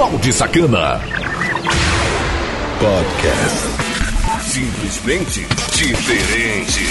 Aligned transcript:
Balde 0.00 0.32
Sacana. 0.32 0.98
Podcast. 2.80 3.68
Simplesmente 4.40 5.46
diferente. 5.74 6.86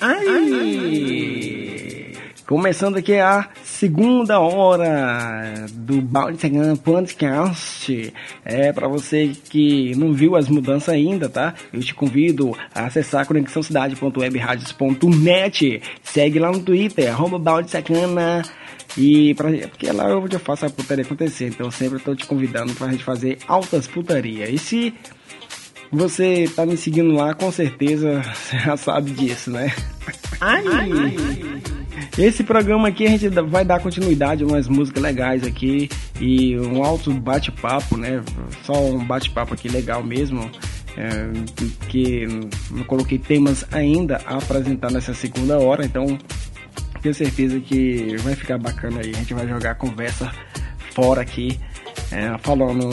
Ai. 0.00 0.34
Começando 2.44 2.96
aqui 2.96 3.14
a 3.20 3.48
segunda 3.78 4.40
hora 4.40 5.66
do 5.72 6.02
Balde 6.02 6.40
Sacana 6.40 6.76
Podcast. 6.76 8.12
É 8.44 8.72
para 8.72 8.88
você 8.88 9.30
que 9.48 9.94
não 9.94 10.12
viu 10.12 10.34
as 10.34 10.48
mudanças 10.48 10.88
ainda, 10.88 11.28
tá? 11.28 11.54
Eu 11.72 11.80
te 11.80 11.94
convido 11.94 12.56
a 12.74 12.86
acessar 12.86 13.24
conexãocidade.webradios.net. 13.24 15.80
Segue 16.02 16.40
lá 16.40 16.50
no 16.50 16.58
Twitter, 16.58 17.08
arroba 17.08 17.38
Balde. 17.38 17.70
E 18.96 19.34
pra, 19.34 19.50
porque 19.68 19.92
lá 19.92 20.08
eu 20.08 20.26
já 20.28 20.40
faço 20.40 20.66
a 20.66 20.70
putaria 20.70 21.04
acontecer, 21.04 21.46
então 21.46 21.66
eu 21.66 21.70
sempre 21.70 22.00
tô 22.00 22.16
te 22.16 22.26
convidando 22.26 22.74
pra 22.74 22.88
gente 22.88 23.04
fazer 23.04 23.38
altas 23.46 23.86
putaria. 23.86 24.50
E 24.50 24.58
se 24.58 24.92
você 25.90 26.50
tá 26.54 26.66
me 26.66 26.76
seguindo 26.76 27.12
lá, 27.12 27.34
com 27.34 27.50
certeza 27.50 28.22
você 28.34 28.58
já 28.58 28.76
sabe 28.76 29.10
disso, 29.12 29.50
né? 29.50 29.72
Ai, 30.40 30.64
ai, 30.66 30.90
Esse 32.16 32.44
programa 32.44 32.88
aqui 32.88 33.06
a 33.06 33.10
gente 33.10 33.28
vai 33.28 33.64
dar 33.64 33.80
continuidade 33.80 34.44
a 34.44 34.46
umas 34.46 34.68
músicas 34.68 35.02
legais 35.02 35.44
aqui 35.44 35.88
e 36.20 36.58
um 36.58 36.84
alto 36.84 37.12
bate-papo, 37.12 37.96
né? 37.96 38.22
Só 38.64 38.72
um 38.72 39.04
bate-papo 39.04 39.54
aqui 39.54 39.68
legal 39.68 40.02
mesmo. 40.02 40.50
É, 40.96 41.30
que 41.88 42.26
não 42.72 42.82
coloquei 42.82 43.18
temas 43.18 43.64
ainda 43.70 44.20
a 44.26 44.38
apresentar 44.38 44.90
nessa 44.90 45.14
segunda 45.14 45.56
hora, 45.56 45.84
então 45.84 46.18
tenho 47.00 47.14
certeza 47.14 47.60
que 47.60 48.16
vai 48.18 48.34
ficar 48.34 48.58
bacana 48.58 49.00
aí. 49.04 49.12
A 49.14 49.18
gente 49.18 49.32
vai 49.32 49.46
jogar 49.46 49.76
conversa 49.76 50.32
fora 50.92 51.22
aqui, 51.22 51.58
é, 52.10 52.36
falando 52.38 52.90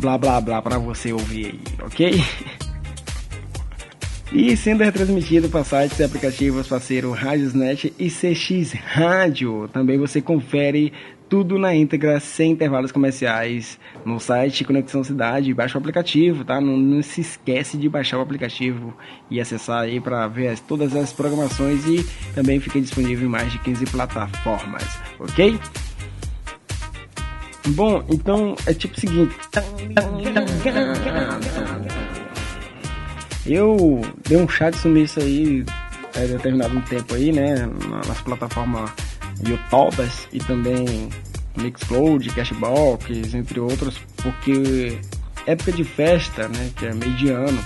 blá 0.00 0.18
blá 0.18 0.40
blá 0.40 0.62
para 0.62 0.78
você 0.78 1.12
ouvir 1.12 1.46
aí, 1.46 1.60
ok? 1.84 2.22
E 4.32 4.56
sendo 4.56 4.82
retransmitido 4.82 5.48
para 5.48 5.62
sites 5.62 5.98
e 5.98 6.04
aplicativos 6.04 6.66
parceiro 6.66 7.12
Radiosnet 7.12 7.94
e 7.98 8.10
CX 8.10 8.72
Rádio. 8.72 9.68
Também 9.72 9.96
você 9.98 10.20
confere 10.20 10.92
tudo 11.28 11.58
na 11.58 11.74
íntegra, 11.74 12.18
sem 12.20 12.52
intervalos 12.52 12.92
comerciais, 12.92 13.78
no 14.04 14.18
site 14.18 14.64
Conexão 14.64 15.02
Cidade. 15.02 15.54
Baixa 15.54 15.78
o 15.78 15.80
aplicativo, 15.80 16.44
tá? 16.44 16.60
Não, 16.60 16.76
não 16.76 17.02
se 17.02 17.20
esquece 17.20 17.76
de 17.76 17.88
baixar 17.88 18.18
o 18.18 18.20
aplicativo 18.20 18.96
e 19.30 19.40
acessar 19.40 19.82
aí 19.82 20.00
para 20.00 20.26
ver 20.26 20.48
as, 20.48 20.60
todas 20.60 20.94
as 20.94 21.12
programações 21.12 21.86
e 21.86 22.04
também 22.34 22.60
fica 22.60 22.80
disponível 22.80 23.26
em 23.26 23.30
mais 23.30 23.50
de 23.50 23.58
15 23.60 23.86
plataformas, 23.86 24.98
ok? 25.18 25.58
Bom, 27.68 28.04
então 28.08 28.54
é 28.66 28.72
tipo 28.72 28.96
o 28.96 29.00
seguinte. 29.00 29.34
Eu 33.44 34.00
dei 34.28 34.38
um 34.38 34.48
chat 34.48 34.76
sumiço 34.76 35.20
aí, 35.20 35.64
é, 36.14 36.26
determinado 36.26 36.76
um 36.76 36.80
tempo 36.82 37.14
aí, 37.14 37.32
né? 37.32 37.68
Nas 38.06 38.20
plataformas 38.20 38.90
YouTube 39.44 40.08
e 40.32 40.38
também 40.38 41.08
Mixcloud, 41.56 42.28
Cashbox, 42.30 43.34
entre 43.34 43.60
outros, 43.60 43.98
porque 44.16 44.98
época 45.46 45.72
de 45.72 45.84
festa, 45.84 46.48
né? 46.48 46.70
Que 46.76 46.86
é 46.86 46.94
meio 46.94 47.14
de 47.14 47.30
ano. 47.30 47.64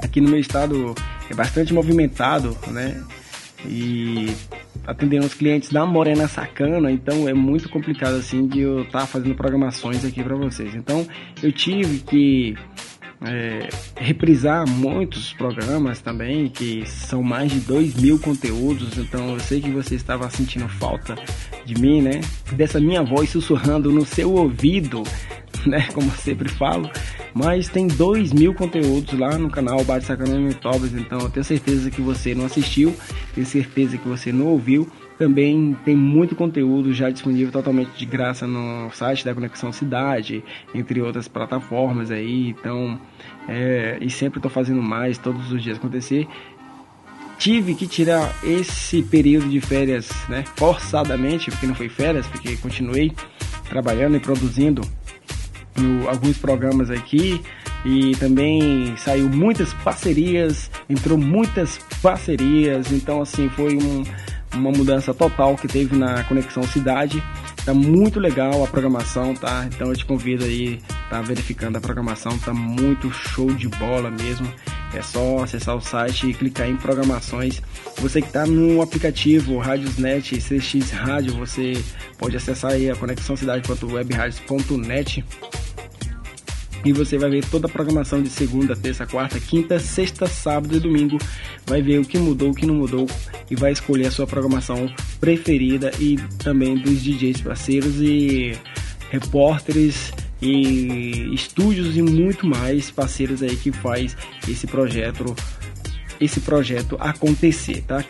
Aqui 0.00 0.20
no 0.20 0.28
meu 0.28 0.40
estado 0.40 0.94
é 1.30 1.34
bastante 1.34 1.72
movimentado, 1.72 2.56
né? 2.68 3.02
E 3.64 4.34
atendendo 4.88 5.26
os 5.26 5.34
clientes 5.34 5.70
da 5.70 5.84
Morena 5.84 6.26
Sacana, 6.26 6.90
então 6.90 7.28
é 7.28 7.34
muito 7.34 7.68
complicado 7.68 8.16
assim 8.16 8.46
de 8.46 8.60
eu 8.60 8.84
estar 8.84 9.00
tá 9.00 9.06
fazendo 9.06 9.34
programações 9.34 10.02
aqui 10.02 10.24
para 10.24 10.34
vocês. 10.34 10.74
Então 10.74 11.06
eu 11.42 11.52
tive 11.52 11.98
que 11.98 12.56
é, 13.20 13.68
reprisar 13.96 14.66
muitos 14.66 15.34
programas 15.34 16.00
também, 16.00 16.48
que 16.48 16.86
são 16.86 17.22
mais 17.22 17.52
de 17.52 17.60
2 17.60 17.96
mil 17.96 18.18
conteúdos, 18.18 18.96
então 18.96 19.34
eu 19.34 19.40
sei 19.40 19.60
que 19.60 19.70
você 19.70 19.94
estava 19.94 20.30
sentindo 20.30 20.66
falta 20.68 21.16
de 21.66 21.74
mim, 21.78 22.00
né? 22.00 22.22
Dessa 22.52 22.80
minha 22.80 23.02
voz 23.02 23.28
sussurrando 23.28 23.92
no 23.92 24.06
seu 24.06 24.32
ouvido, 24.32 25.02
né? 25.66 25.86
Como 25.92 26.10
eu 26.10 26.16
sempre 26.16 26.48
falo. 26.48 26.90
Mas 27.34 27.68
tem 27.68 27.86
2 27.86 28.32
mil 28.32 28.54
conteúdos 28.54 29.18
lá 29.18 29.36
no 29.38 29.50
canal 29.50 29.84
Bate 29.84 30.06
Sacanagem 30.06 30.52
Tobas, 30.52 30.92
então 30.94 31.20
eu 31.20 31.30
tenho 31.30 31.44
certeza 31.44 31.90
que 31.90 32.00
você 32.00 32.34
não 32.34 32.46
assistiu, 32.46 32.94
tenho 33.34 33.46
certeza 33.46 33.98
que 33.98 34.08
você 34.08 34.32
não 34.32 34.46
ouviu. 34.46 34.88
Também 35.18 35.76
tem 35.84 35.96
muito 35.96 36.36
conteúdo 36.36 36.92
já 36.92 37.10
disponível 37.10 37.50
totalmente 37.50 37.90
de 37.96 38.06
graça 38.06 38.46
no 38.46 38.88
site 38.92 39.24
da 39.24 39.34
Conexão 39.34 39.72
Cidade, 39.72 40.44
entre 40.72 41.00
outras 41.02 41.26
plataformas 41.26 42.10
aí. 42.12 42.50
Então, 42.50 43.00
é, 43.48 43.98
e 44.00 44.08
sempre 44.08 44.38
estou 44.38 44.50
fazendo 44.50 44.80
mais, 44.80 45.18
todos 45.18 45.50
os 45.50 45.60
dias 45.60 45.76
acontecer. 45.76 46.28
Tive 47.36 47.74
que 47.74 47.86
tirar 47.86 48.32
esse 48.44 49.02
período 49.02 49.48
de 49.48 49.60
férias, 49.60 50.08
né, 50.28 50.44
forçadamente, 50.56 51.50
porque 51.50 51.66
não 51.66 51.74
foi 51.74 51.88
férias, 51.88 52.26
porque 52.26 52.56
continuei 52.56 53.12
trabalhando 53.68 54.16
e 54.16 54.20
produzindo 54.20 54.82
no, 55.78 56.08
alguns 56.08 56.38
programas 56.38 56.90
aqui 56.90 57.40
e 57.84 58.12
também 58.16 58.96
saiu 58.96 59.28
muitas 59.28 59.72
parcerias, 59.72 60.70
entrou 60.88 61.16
muitas 61.16 61.78
parcerias, 62.02 62.90
então 62.92 63.22
assim 63.22 63.48
foi 63.48 63.76
um 63.76 64.04
uma 64.54 64.70
mudança 64.70 65.12
total 65.12 65.56
que 65.56 65.66
teve 65.68 65.94
na 65.96 66.24
Conexão 66.24 66.62
Cidade. 66.62 67.22
Tá 67.64 67.72
muito 67.74 68.18
legal 68.18 68.64
a 68.64 68.66
programação, 68.66 69.34
tá? 69.34 69.66
Então 69.66 69.88
eu 69.88 69.96
te 69.96 70.06
convido 70.06 70.44
aí, 70.44 70.80
tá 71.10 71.20
verificando 71.20 71.76
a 71.76 71.80
programação, 71.80 72.38
tá 72.38 72.54
muito 72.54 73.10
show 73.10 73.52
de 73.52 73.68
bola 73.68 74.10
mesmo. 74.10 74.50
É 74.94 75.02
só 75.02 75.42
acessar 75.42 75.76
o 75.76 75.82
site 75.82 76.30
e 76.30 76.34
clicar 76.34 76.66
em 76.68 76.76
programações. 76.76 77.60
Você 77.98 78.22
que 78.22 78.28
está 78.28 78.46
no 78.46 78.80
aplicativo 78.80 79.58
Radiosnet 79.58 80.38
CX 80.38 80.90
Rádio, 80.90 81.34
você 81.34 81.74
pode 82.16 82.34
acessar 82.36 82.70
aí 82.72 82.90
a 82.90 82.96
conexãocidade.webradios.net 82.96 85.24
e 86.84 86.92
você 86.92 87.18
vai 87.18 87.30
ver 87.30 87.44
toda 87.44 87.66
a 87.66 87.70
programação 87.70 88.22
de 88.22 88.30
segunda, 88.30 88.76
terça, 88.76 89.06
quarta, 89.06 89.38
quinta, 89.40 89.78
sexta, 89.78 90.26
sábado 90.26 90.76
e 90.76 90.80
domingo. 90.80 91.18
Vai 91.66 91.82
ver 91.82 91.98
o 91.98 92.04
que 92.04 92.18
mudou, 92.18 92.50
o 92.50 92.54
que 92.54 92.66
não 92.66 92.74
mudou 92.74 93.06
e 93.50 93.56
vai 93.56 93.72
escolher 93.72 94.06
a 94.06 94.10
sua 94.10 94.26
programação 94.26 94.92
preferida 95.20 95.90
e 95.98 96.16
também 96.38 96.76
dos 96.76 97.02
DJs 97.02 97.40
parceiros 97.40 98.00
e 98.00 98.56
repórteres 99.10 100.12
e 100.40 101.34
estúdios 101.34 101.96
e 101.96 102.02
muito 102.02 102.46
mais 102.46 102.90
parceiros 102.90 103.42
aí 103.42 103.56
que 103.56 103.72
faz 103.72 104.16
esse 104.46 104.66
projeto 104.66 105.34
esse 106.20 106.40
projeto 106.40 106.96
acontecer, 106.98 107.82
tá? 107.82 108.02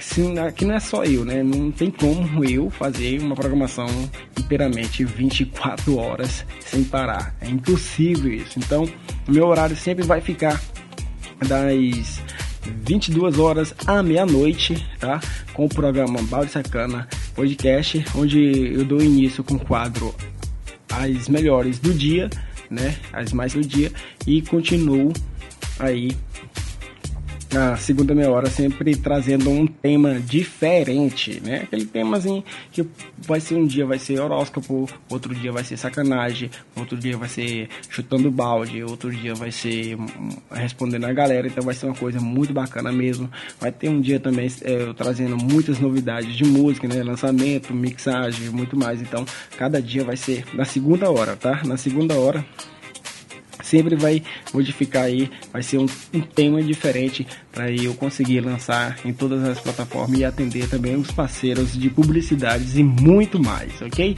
Que, 0.54 0.64
não 0.64 0.74
é 0.74 0.80
só 0.80 1.04
eu, 1.04 1.24
né? 1.24 1.42
Não 1.42 1.70
tem 1.70 1.91
como 1.91 2.44
eu 2.44 2.70
fazer 2.70 3.20
uma 3.20 3.34
programação 3.34 3.86
inteiramente 4.38 5.04
24 5.04 5.96
horas 5.96 6.44
sem 6.64 6.84
parar. 6.84 7.34
É 7.41 7.48
impossível 7.48 8.32
isso. 8.32 8.58
Então, 8.58 8.88
meu 9.28 9.47
horário 9.47 9.76
sempre 9.76 10.04
vai 10.04 10.20
ficar 10.20 10.60
das 11.47 12.20
22 12.84 13.38
horas 13.38 13.74
à 13.86 14.02
meia-noite, 14.02 14.86
tá? 14.98 15.20
Com 15.52 15.66
o 15.66 15.68
programa 15.68 16.22
Balde 16.22 16.50
Sacana 16.50 17.08
Podcast, 17.34 18.04
onde 18.14 18.72
eu 18.74 18.84
dou 18.84 19.00
início 19.00 19.44
com 19.44 19.54
o 19.54 19.60
quadro 19.60 20.14
As 20.91 21.28
Melhores 21.28 21.78
do 21.78 21.92
Dia, 21.92 22.30
né? 22.70 22.97
As 23.12 23.32
mais 23.32 23.54
do 23.54 23.60
dia 23.60 23.92
e 24.26 24.42
continuo 24.42 25.12
aí 25.78 26.10
na 27.53 27.76
segunda 27.76 28.14
meia 28.14 28.31
hora 28.31 28.50
sempre 28.50 28.94
trazendo 28.94 29.50
um 29.50 29.66
tema 29.66 30.20
diferente, 30.20 31.41
né? 31.45 31.62
Aquele 31.62 31.86
tema 31.86 32.18
assim 32.18 32.42
que 32.71 32.86
vai 33.18 33.41
ser 33.41 33.54
um 33.54 33.66
dia 33.66 33.86
vai 33.86 33.98
ser 33.98 34.21
horóscopo, 34.21 34.89
outro 35.09 35.34
dia 35.34 35.50
vai 35.50 35.65
ser 35.65 35.77
sacanagem, 35.77 36.50
outro 36.77 36.97
dia 36.97 37.16
vai 37.16 37.28
ser 37.28 37.68
chutando 37.89 38.30
balde, 38.30 38.83
outro 38.83 39.10
dia 39.10 39.34
vai 39.34 39.50
ser 39.50 39.97
hum, 39.97 40.06
respondendo 40.50 41.04
a 41.04 41.12
galera, 41.12 41.47
então 41.47 41.65
vai 41.65 41.74
ser 41.74 41.86
uma 41.86 41.95
coisa 41.95 42.21
muito 42.21 42.53
bacana 42.53 42.92
mesmo. 42.92 43.30
Vai 43.59 43.72
ter 43.72 43.89
um 43.89 44.00
dia 44.00 44.21
também 44.21 44.48
é, 44.62 44.92
trazendo 44.92 45.36
muitas 45.36 45.78
novidades 45.78 46.36
de 46.36 46.45
música, 46.45 46.86
né? 46.86 47.03
Lançamento, 47.03 47.72
mixagem, 47.72 48.50
muito 48.50 48.77
mais. 48.77 49.00
Então 49.00 49.24
cada 49.56 49.80
dia 49.80 50.04
vai 50.04 50.16
ser 50.16 50.45
na 50.53 50.65
segunda 50.65 51.10
hora, 51.10 51.34
tá? 51.34 51.62
Na 51.65 51.77
segunda 51.77 52.15
hora 52.15 52.45
sempre 53.68 53.94
vai 53.94 54.22
modificar 54.53 55.04
aí, 55.04 55.30
vai 55.53 55.62
ser 55.62 55.78
um, 55.78 55.86
um 56.12 56.20
tema 56.20 56.62
diferente 56.62 57.26
para 57.53 57.70
eu 57.70 57.94
conseguir 57.94 58.41
lançar 58.41 58.98
em 59.04 59.12
todas 59.12 59.44
as 59.44 59.60
plataformas 59.60 60.18
e 60.18 60.24
atender 60.24 60.68
também 60.68 60.97
os 60.97 61.10
parceiros 61.10 61.72
de 61.72 61.91
publicidades 61.91 62.76
e 62.76 62.82
muito 62.82 63.38
mais, 63.42 63.80
ok? 63.82 64.16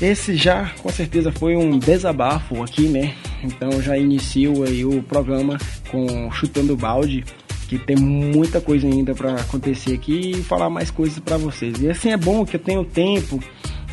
Esse 0.00 0.36
já 0.36 0.72
com 0.80 0.90
certeza 0.90 1.32
foi 1.32 1.56
um 1.56 1.76
desabafo 1.76 2.62
aqui, 2.62 2.82
né? 2.82 3.14
Então 3.42 3.82
já 3.82 3.98
inicio 3.98 4.62
aí 4.62 4.84
o 4.84 5.02
programa 5.02 5.58
com 5.90 6.30
chutando 6.30 6.76
balde 6.76 7.24
que 7.68 7.78
tem 7.78 7.96
muita 7.96 8.60
coisa 8.60 8.86
ainda 8.86 9.14
para 9.14 9.34
acontecer 9.34 9.92
aqui 9.92 10.30
e 10.30 10.42
falar 10.42 10.70
mais 10.70 10.90
coisas 10.90 11.18
para 11.18 11.36
vocês. 11.36 11.80
E 11.80 11.90
assim 11.90 12.10
é 12.10 12.16
bom 12.16 12.44
que 12.46 12.56
eu 12.56 12.60
tenho 12.60 12.84
tempo 12.84 13.42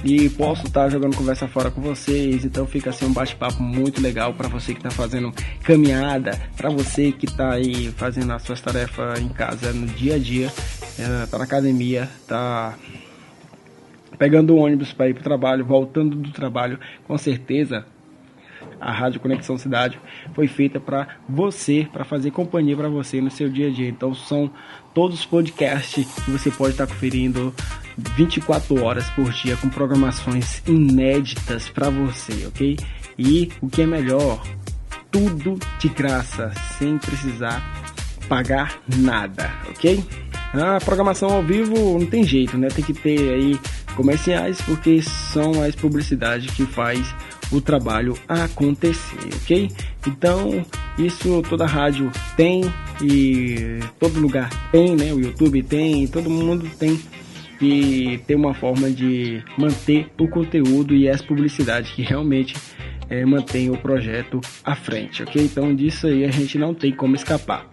e 0.06 0.30
posso 0.30 0.68
estar 0.68 0.84
tá 0.84 0.90
jogando 0.90 1.18
conversa 1.18 1.48
fora 1.48 1.72
com 1.72 1.82
vocês. 1.82 2.46
Então 2.46 2.68
fica 2.68 2.92
assim 2.92 3.06
um 3.06 3.12
bate-papo 3.12 3.62
muito 3.62 4.00
legal 4.00 4.36
para 4.36 4.48
você 4.48 4.74
que 4.74 4.80
está 4.80 4.92
fazendo 4.92 5.34
caminhada, 5.64 6.40
para 6.56 6.70
você 6.70 7.12
que 7.12 7.26
está 7.26 7.54
aí 7.54 7.92
fazendo 7.98 8.32
as 8.32 8.44
suas 8.44 8.62
tarefas 8.62 9.20
em 9.20 9.30
casa 9.30 9.74
no 9.74 9.88
dia 9.88 10.16
a 10.16 10.20
dia, 10.20 10.52
está 11.24 11.40
na 11.40 11.44
academia, 11.44 12.08
está 12.22 12.78
pegando 14.20 14.54
o 14.54 14.58
ônibus 14.58 14.94
para 14.94 15.10
ir 15.10 15.16
para 15.16 15.22
o 15.22 15.24
trabalho, 15.24 15.66
voltando 15.66 16.16
do 16.16 16.30
trabalho, 16.30 16.80
com 17.08 17.18
certeza 17.18 17.84
a 18.80 18.92
Rádio 18.92 19.20
Conexão 19.20 19.58
Cidade 19.58 20.00
foi 20.34 20.48
feita 20.48 20.80
para 20.80 21.08
você, 21.28 21.88
para 21.92 22.04
fazer 22.04 22.32
companhia 22.32 22.76
para 22.76 22.90
você 22.90 23.22
no 23.22 23.32
seu 23.32 23.50
dia 23.50 23.68
a 23.68 23.72
dia. 23.72 23.90
Então 23.90 24.14
são 24.14 24.52
todos 24.94 25.20
os 25.20 25.26
podcasts 25.26 26.06
que 26.24 26.32
você 26.32 26.52
pode 26.52 26.72
estar 26.72 26.86
conferindo 26.86 27.54
24 27.98 28.84
horas 28.84 29.10
por 29.12 29.32
dia 29.32 29.56
com 29.58 29.70
programações 29.70 30.62
inéditas 30.68 31.70
para 31.70 31.90
você, 31.90 32.46
ok? 32.48 32.78
E 33.18 33.50
o 33.62 33.70
que 33.70 33.82
é 33.82 33.86
melhor, 33.86 34.44
tudo 35.12 35.58
de 35.80 35.88
graça, 35.90 36.52
sem 36.78 36.98
precisar 36.98 37.64
pagar 38.28 38.82
nada, 38.98 39.52
ok? 39.70 40.04
A 40.54 40.80
programação 40.84 41.30
ao 41.30 41.44
vivo 41.44 42.00
não 42.00 42.06
tem 42.06 42.24
jeito, 42.24 42.58
né? 42.58 42.68
Tem 42.70 42.84
que 42.84 42.94
ter 42.94 43.34
aí 43.34 43.60
comerciais 43.96 44.62
porque 44.62 45.02
são 45.02 45.64
as 45.64 45.76
publicidades 45.76 46.54
que 46.54 46.66
faz 46.66 47.14
o 47.52 47.62
trabalho 47.62 48.18
acontecer, 48.28 49.30
ok? 49.42 49.70
Então, 50.08 50.66
isso 50.98 51.42
toda 51.50 51.66
rádio 51.66 52.12
tem 52.36 52.64
e 53.02 53.80
todo 54.00 54.20
lugar 54.20 54.50
tem, 54.72 54.96
né? 54.96 55.14
O 55.14 55.20
YouTube 55.20 55.62
tem, 55.64 56.08
todo 56.08 56.30
mundo 56.30 56.70
tem 56.78 57.00
e 57.62 58.20
tem 58.28 58.36
uma 58.36 58.54
forma 58.54 58.90
de 58.90 59.44
manter 59.58 60.08
o 60.20 60.28
conteúdo 60.28 60.94
e 60.94 61.10
as 61.10 61.22
publicidades 61.22 61.92
que 61.92 62.02
realmente 62.02 62.56
é, 63.10 63.26
mantém 63.26 63.70
o 63.70 63.78
projeto 63.78 64.42
à 64.64 64.76
frente, 64.76 65.24
ok? 65.24 65.44
Então 65.44 65.74
disso 65.74 66.08
aí 66.08 66.26
a 66.26 66.32
gente 66.32 66.58
não 66.58 66.74
tem 66.74 66.92
como 66.92 67.16
escapar. 67.16 67.68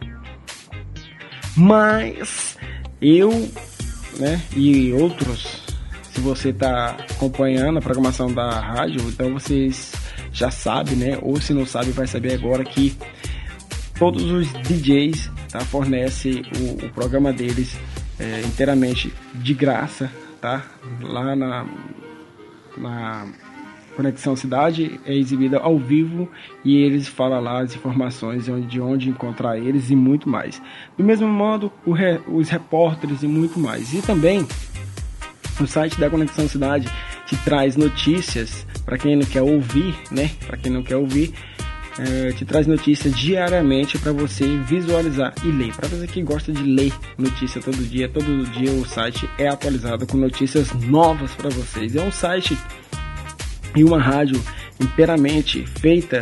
Mas 1.56 2.56
eu, 3.00 3.30
né, 4.18 4.40
e 4.56 4.92
outros 4.92 5.62
se 6.12 6.20
você 6.20 6.50
está 6.50 6.90
acompanhando 7.10 7.78
a 7.78 7.82
programação 7.82 8.32
da 8.32 8.60
rádio, 8.60 9.00
então 9.08 9.32
vocês 9.32 9.92
já 10.30 10.50
sabem, 10.50 10.94
né? 10.94 11.18
Ou 11.22 11.40
se 11.40 11.54
não 11.54 11.64
sabe, 11.64 11.90
vai 11.90 12.06
saber 12.06 12.34
agora 12.34 12.62
que 12.64 12.94
todos 13.98 14.22
os 14.30 14.52
DJs 14.52 15.30
tá, 15.50 15.60
fornecem 15.60 16.42
o, 16.54 16.86
o 16.86 16.90
programa 16.90 17.32
deles 17.32 17.78
é, 18.22 18.40
inteiramente 18.46 19.12
de 19.34 19.52
graça, 19.52 20.08
tá? 20.40 20.64
Lá 21.00 21.34
na, 21.34 21.66
na 22.76 23.26
Conexão 23.96 24.36
Cidade 24.36 25.00
é 25.04 25.14
exibida 25.14 25.58
ao 25.58 25.76
vivo 25.76 26.30
e 26.64 26.76
eles 26.76 27.08
falam 27.08 27.40
lá 27.40 27.60
as 27.60 27.74
informações 27.74 28.46
de 28.68 28.80
onde 28.80 29.10
encontrar 29.10 29.58
eles 29.58 29.90
e 29.90 29.96
muito 29.96 30.28
mais. 30.28 30.62
Do 30.96 31.02
mesmo 31.02 31.26
modo, 31.26 31.72
re, 31.84 32.20
os 32.28 32.48
repórteres 32.48 33.24
e 33.24 33.26
muito 33.26 33.58
mais. 33.58 33.92
E 33.92 34.00
também 34.00 34.46
o 35.60 35.66
site 35.66 35.98
da 35.98 36.08
Conexão 36.08 36.48
Cidade 36.48 36.88
te 37.26 37.36
traz 37.38 37.76
notícias 37.76 38.66
para 38.84 38.98
quem 38.98 39.16
não 39.16 39.26
quer 39.26 39.42
ouvir, 39.42 39.94
né? 40.10 40.30
Para 40.46 40.56
quem 40.56 40.70
não 40.70 40.82
quer 40.82 40.96
ouvir, 40.96 41.34
é, 41.98 42.32
te 42.32 42.44
traz 42.44 42.66
notícias 42.66 43.14
diariamente 43.14 43.98
para 43.98 44.12
você 44.12 44.46
visualizar 44.58 45.34
e 45.44 45.48
ler. 45.48 45.74
Para 45.74 45.88
você 45.88 46.06
que 46.06 46.22
gosta 46.22 46.52
de 46.52 46.62
ler 46.62 46.92
notícia 47.18 47.60
todo 47.60 47.76
dia, 47.76 48.08
todo 48.08 48.50
dia 48.52 48.70
o 48.72 48.86
site 48.86 49.28
é 49.38 49.48
atualizado 49.48 50.06
com 50.06 50.16
notícias 50.16 50.72
novas 50.72 51.34
para 51.34 51.50
vocês. 51.50 51.94
É 51.96 52.02
um 52.02 52.12
site 52.12 52.56
e 53.74 53.84
uma 53.84 54.00
rádio 54.00 54.42
inteiramente 54.80 55.66
feita 55.66 56.20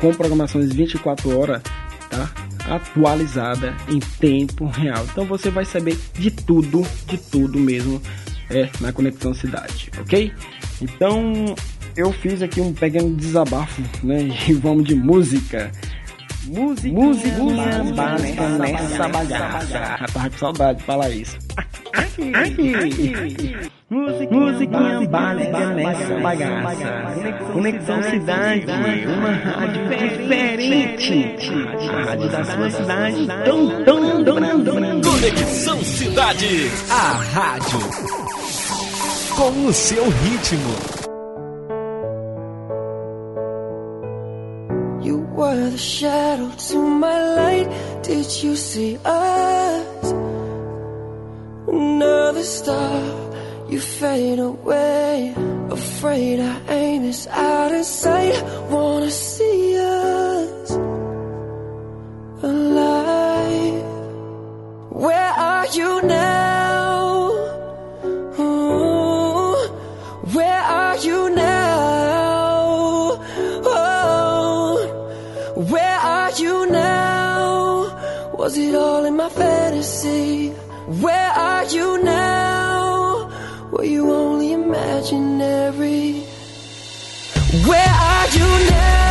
com 0.00 0.14
programações 0.14 0.72
24 0.72 1.38
horas, 1.38 1.62
tá? 2.08 2.30
Atualizada 2.68 3.74
em 3.88 3.98
tempo 3.98 4.66
real. 4.66 5.04
Então 5.10 5.24
você 5.24 5.50
vai 5.50 5.64
saber 5.64 5.98
de 6.14 6.30
tudo, 6.30 6.86
de 7.06 7.18
tudo 7.18 7.58
mesmo 7.58 8.00
é 8.50 8.68
na 8.80 8.92
Conexão 8.92 9.34
Cidade, 9.34 9.90
ok? 10.00 10.32
Então 10.80 11.54
eu 11.98 12.12
fiz 12.12 12.40
aqui 12.40 12.60
um 12.60 12.72
pequeno 12.72 13.14
desabafo, 13.16 13.82
né? 14.04 14.28
E 14.48 14.52
vamos 14.52 14.84
de 14.84 14.94
música. 14.94 15.70
Música, 16.46 16.94
música. 16.94 17.84
Básica 17.94 18.48
nessa 18.50 19.08
bagaça. 19.08 20.06
Tava 20.12 20.30
com 20.30 20.38
saudade 20.38 20.78
de 20.78 20.84
falar 20.84 21.10
isso. 21.10 21.36
Musiquinha 23.90 25.08
básica 25.08 25.74
nessa 25.74 26.20
bagaça. 26.20 27.52
Conexão 27.52 28.02
Cidade, 28.04 28.66
uma 29.06 29.32
rádio 29.32 29.88
diferente. 29.88 31.36
A 31.90 32.04
rádio 32.04 32.30
da 32.30 32.44
sua 32.44 32.70
cidade, 32.70 33.26
tão, 33.44 33.84
tão, 33.84 34.24
tão, 34.24 34.64
tão. 34.64 35.00
Conexão 35.02 35.82
Cidade, 35.82 36.70
a 36.90 37.12
rádio. 37.34 37.80
Com 39.36 39.66
o 39.66 39.72
seu 39.72 40.08
ritmo. 40.08 41.07
Were 45.38 45.70
the 45.70 45.78
shadow 45.78 46.50
to 46.50 46.78
my 47.04 47.18
light. 47.36 47.68
Did 48.02 48.26
you 48.42 48.56
see 48.56 48.98
us? 49.04 50.12
Another 51.68 52.42
star, 52.42 53.00
you 53.70 53.80
fade 53.80 54.40
away. 54.40 55.32
Afraid 55.70 56.40
our 56.40 56.60
aim 56.68 57.04
is 57.04 57.28
out 57.28 57.72
of 57.72 57.84
sight. 57.84 58.36
Wanna 58.68 59.12
see 59.12 59.76
us 59.78 60.70
alive? 62.42 63.84
Where 64.90 65.32
are 65.50 65.66
you 65.68 66.02
now? 66.02 66.57
Was 78.48 78.56
it 78.56 78.74
all 78.74 79.04
in 79.04 79.14
my 79.14 79.28
fantasy? 79.28 80.48
Where 81.02 81.32
are 81.32 81.66
you 81.66 82.02
now? 82.02 83.28
Were 83.70 83.84
you 83.84 84.10
only 84.10 84.52
imaginary? 84.52 86.20
Where 87.66 87.94
are 88.10 88.28
you 88.28 88.70
now? 88.70 89.07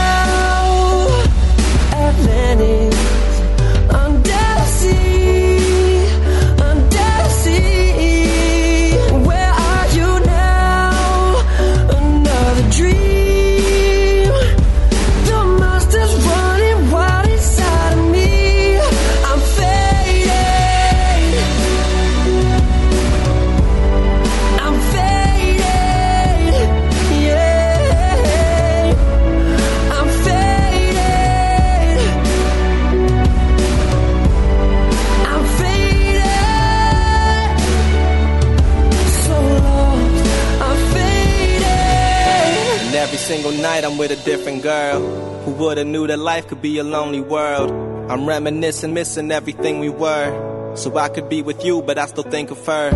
Different 44.47 44.63
girl. 44.63 45.43
Who 45.43 45.51
would've 45.51 45.85
knew 45.85 46.07
that 46.07 46.19
life 46.19 46.47
could 46.47 46.61
be 46.61 46.77
a 46.77 46.83
lonely 46.83 47.19
world? 47.19 47.69
I'm 48.09 48.25
reminiscing, 48.25 48.93
missing 48.93 49.29
everything 49.29 49.79
we 49.79 49.89
were. 49.89 50.75
So 50.77 50.95
I 50.97 51.09
could 51.09 51.27
be 51.27 51.41
with 51.41 51.65
you, 51.65 51.81
but 51.81 51.97
I 51.97 52.05
still 52.05 52.23
think 52.23 52.51
of 52.51 52.65
her. 52.65 52.91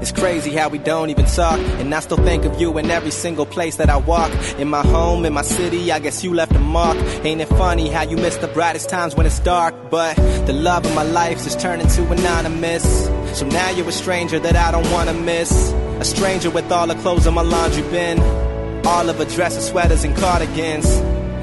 It's 0.00 0.10
crazy 0.10 0.50
how 0.50 0.68
we 0.68 0.78
don't 0.78 1.10
even 1.10 1.26
talk. 1.26 1.60
And 1.80 1.94
I 1.94 2.00
still 2.00 2.16
think 2.16 2.44
of 2.44 2.60
you 2.60 2.76
in 2.78 2.90
every 2.90 3.12
single 3.12 3.46
place 3.46 3.76
that 3.76 3.88
I 3.88 3.98
walk. 3.98 4.32
In 4.58 4.68
my 4.68 4.82
home, 4.82 5.24
in 5.24 5.32
my 5.32 5.42
city, 5.42 5.92
I 5.92 6.00
guess 6.00 6.24
you 6.24 6.34
left 6.34 6.52
a 6.56 6.58
mark. 6.58 6.96
Ain't 7.24 7.40
it 7.40 7.48
funny 7.50 7.88
how 7.88 8.02
you 8.02 8.16
miss 8.16 8.36
the 8.38 8.48
brightest 8.48 8.88
times 8.88 9.14
when 9.14 9.26
it's 9.26 9.38
dark? 9.38 9.74
But 9.90 10.16
the 10.46 10.54
love 10.54 10.84
of 10.86 10.94
my 10.96 11.04
life 11.04 11.44
just 11.44 11.60
turned 11.60 11.82
into 11.82 12.02
anonymous. 12.10 13.04
So 13.38 13.46
now 13.46 13.70
you're 13.70 13.88
a 13.88 13.92
stranger 13.92 14.40
that 14.40 14.56
I 14.56 14.72
don't 14.72 14.90
wanna 14.90 15.14
miss. 15.14 15.52
A 16.00 16.04
stranger 16.04 16.50
with 16.50 16.72
all 16.72 16.88
the 16.88 16.96
clothes 16.96 17.28
in 17.28 17.34
my 17.34 17.42
laundry 17.42 17.82
bin. 17.82 18.45
All 18.86 19.08
of 19.08 19.16
her 19.18 19.24
dresses, 19.24 19.66
sweaters, 19.66 20.04
and 20.04 20.16
cardigans. 20.16 20.86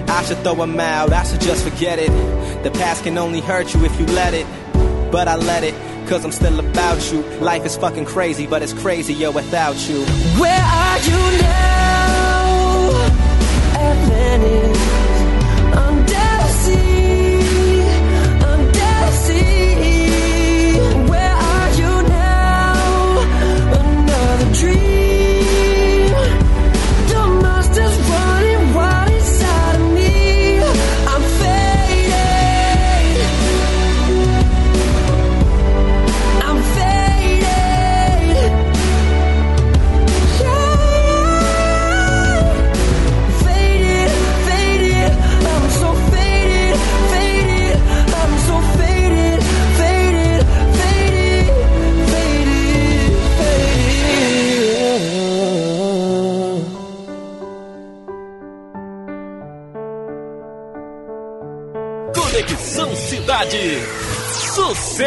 I 0.09 0.23
should 0.23 0.37
throw 0.39 0.55
them 0.55 0.79
out, 0.79 1.11
I 1.11 1.23
should 1.23 1.41
just 1.41 1.63
forget 1.67 1.99
it. 1.99 2.11
The 2.63 2.71
past 2.71 3.03
can 3.03 3.17
only 3.17 3.41
hurt 3.41 3.73
you 3.73 3.83
if 3.85 3.99
you 3.99 4.05
let 4.07 4.33
it. 4.33 4.47
but 5.11 5.27
I 5.27 5.35
let 5.35 5.63
it. 5.63 5.75
Cause 6.07 6.25
I'm 6.25 6.31
still 6.31 6.59
about 6.59 7.11
you. 7.11 7.21
Life 7.39 7.65
is 7.65 7.77
fucking 7.77 8.05
crazy, 8.05 8.47
but 8.47 8.61
it's 8.63 8.73
crazier 8.73 9.31
without 9.31 9.77
you. 9.87 10.03
Where 10.41 10.61
are 10.61 10.99
you 10.99 11.37
now? 11.41 13.13
Atlantis. 13.75 14.92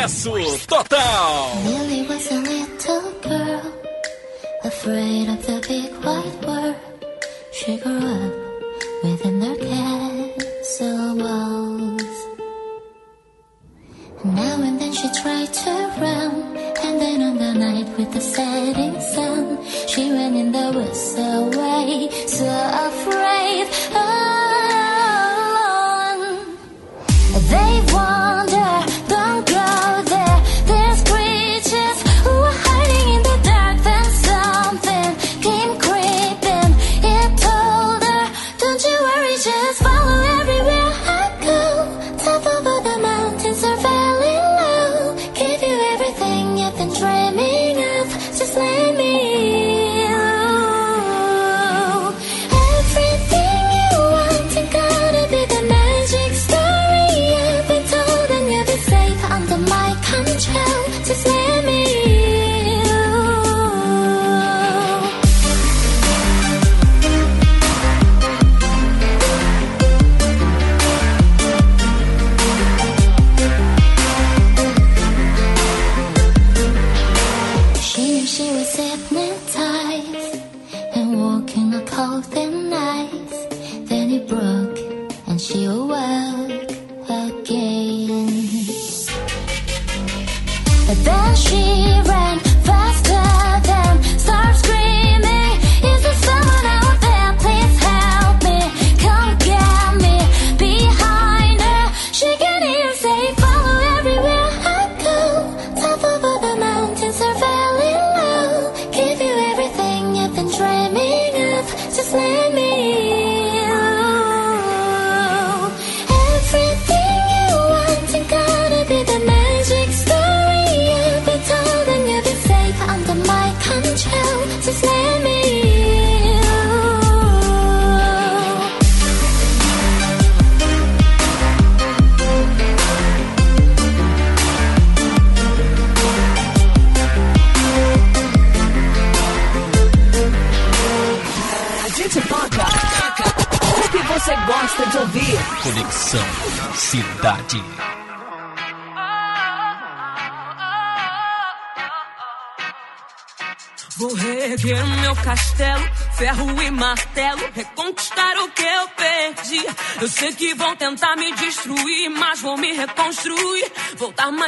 Sucesso 0.09 0.67
total! 0.69 1.76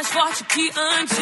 Forte 0.09 0.43
que 0.45 0.71
antes. 0.75 1.17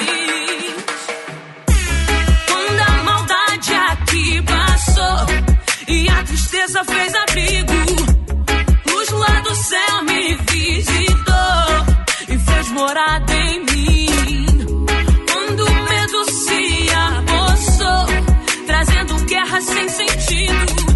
Quando 2.47 2.81
a 2.81 3.03
maldade 3.03 3.73
aqui 3.73 4.41
passou 4.43 5.25
e 5.87 6.09
a 6.09 6.23
tristeza 6.23 6.83
fez 6.85 7.15
abrigo, 7.15 7.73
luz 8.89 9.09
lá 9.09 9.41
do 9.41 9.55
céu 9.55 10.03
me 10.03 10.35
visitou 10.51 11.69
e 12.29 12.37
fez 12.37 12.67
morada 12.71 13.33
em 13.33 13.59
mim. 13.65 14.85
Quando 15.31 15.65
o 15.65 15.83
medo 15.89 16.31
se 16.31 16.89
apossou, 16.93 18.07
trazendo 18.65 19.25
guerra 19.25 19.61
sem 19.61 19.89
sentido. 19.89 20.86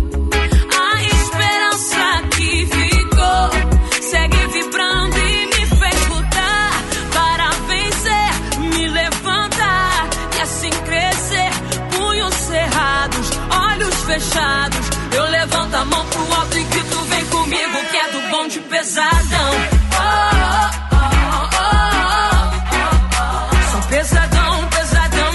Eu 15.14 15.24
levanto 15.30 15.76
a 15.76 15.86
mão 15.86 16.06
pro 16.06 16.34
alto 16.34 16.58
e 16.58 16.64
grito: 16.64 16.96
vem 17.06 17.26
comigo, 17.26 17.86
que 17.90 17.98
é 17.98 18.12
do 18.12 18.22
bom 18.30 18.48
de 18.48 18.60
pesadão. 18.60 19.52
Oh, 19.94 20.06
oh, 20.94 21.50
oh, 23.18 23.72
Sou 23.72 23.82
pesadão, 23.90 24.68
pesadão. 24.70 25.32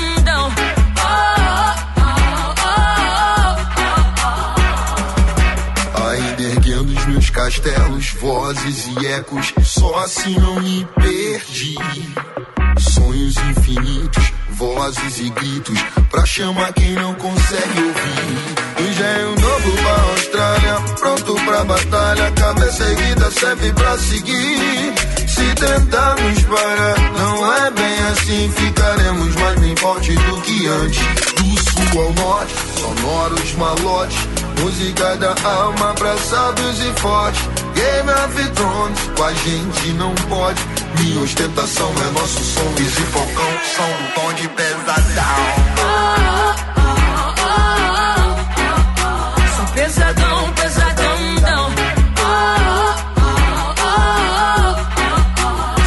Ainda 6.11 6.43
erguendo 6.43 6.93
os 6.97 7.07
meus 7.07 7.31
castelos, 7.31 8.11
vozes 8.21 8.87
e 8.87 9.07
ecos, 9.09 9.53
só 9.65 9.99
assim 9.99 10.39
não 10.39 10.61
me 10.61 10.87
perdi. 10.95 11.75
Sonhos 12.79 13.37
infinitos, 13.37 14.33
vozes 14.57 15.19
e 15.21 15.31
gritos, 15.31 15.79
pra 16.11 16.25
chamar 16.25 16.73
quem 16.73 16.93
não 16.95 17.15
consegue 17.15 17.81
ouvir. 17.81 18.67
Engenho 18.89 19.31
novo 19.41 19.73
pra 19.83 20.03
Austrália, 20.13 20.75
pronto 20.99 21.35
pra 21.45 21.65
batalha. 21.65 22.31
Cabeça 22.33 22.85
erguida 22.85 23.31
serve 23.31 23.73
pra 23.73 23.99
seguir. 23.99 24.95
Se 25.29 25.55
tentarmos 25.55 26.43
parar, 26.45 27.13
não 27.19 27.55
é 27.55 27.71
bem 27.71 27.99
assim 28.13 28.51
ficaremos 28.57 29.35
mais 29.37 29.61
bem 29.61 29.77
fortes 29.77 30.15
do 30.15 30.41
que 30.43 30.67
antes. 30.67 31.01
Do 31.35 31.93
sul 31.93 32.03
ao 32.03 32.13
norte, 32.13 32.55
sonoros 32.81 33.53
malotes. 33.55 34.19
Música 34.61 35.17
da 35.17 35.35
alma 35.45 35.95
pra 35.95 36.15
e 36.15 37.01
fortes. 37.01 37.43
Game 37.75 38.11
of 38.11 38.51
Thrones, 38.53 39.01
com 39.17 39.25
a 39.25 39.33
gente 39.35 39.89
não 39.93 40.15
pode. 40.29 40.61
Minha 40.99 41.21
ostentação 41.21 41.93
é 42.07 42.11
nosso 42.19 42.43
som. 42.45 42.75
Easy 42.79 43.03
Falcão, 43.13 43.53
são 43.75 43.91
um 43.91 44.11
tom 44.15 44.33
de 44.35 44.49
pesadão. 44.49 45.37
Sou 49.57 49.67
pesadão, 49.75 50.53
pesadão, 50.55 51.19
não. 51.43 51.71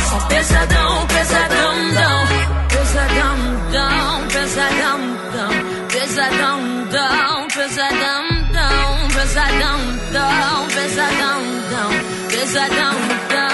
Sou 0.10 0.22
pesadão, 0.28 1.08
pesadão, 1.08 1.76
não. 1.94 2.28
Pesadão, 2.68 3.38
não, 3.72 4.28
pesadão, 4.28 4.98
não. 5.34 5.88
Pesadão, 5.88 6.58
não, 6.92 7.48
pesadão, 7.48 8.24
não. 8.52 9.08
Pesadão, 9.10 9.80
não, 10.12 10.68
pesadão, 10.68 11.42
não. 11.72 11.90
Pesadão, 12.30 12.94
não. 13.30 13.49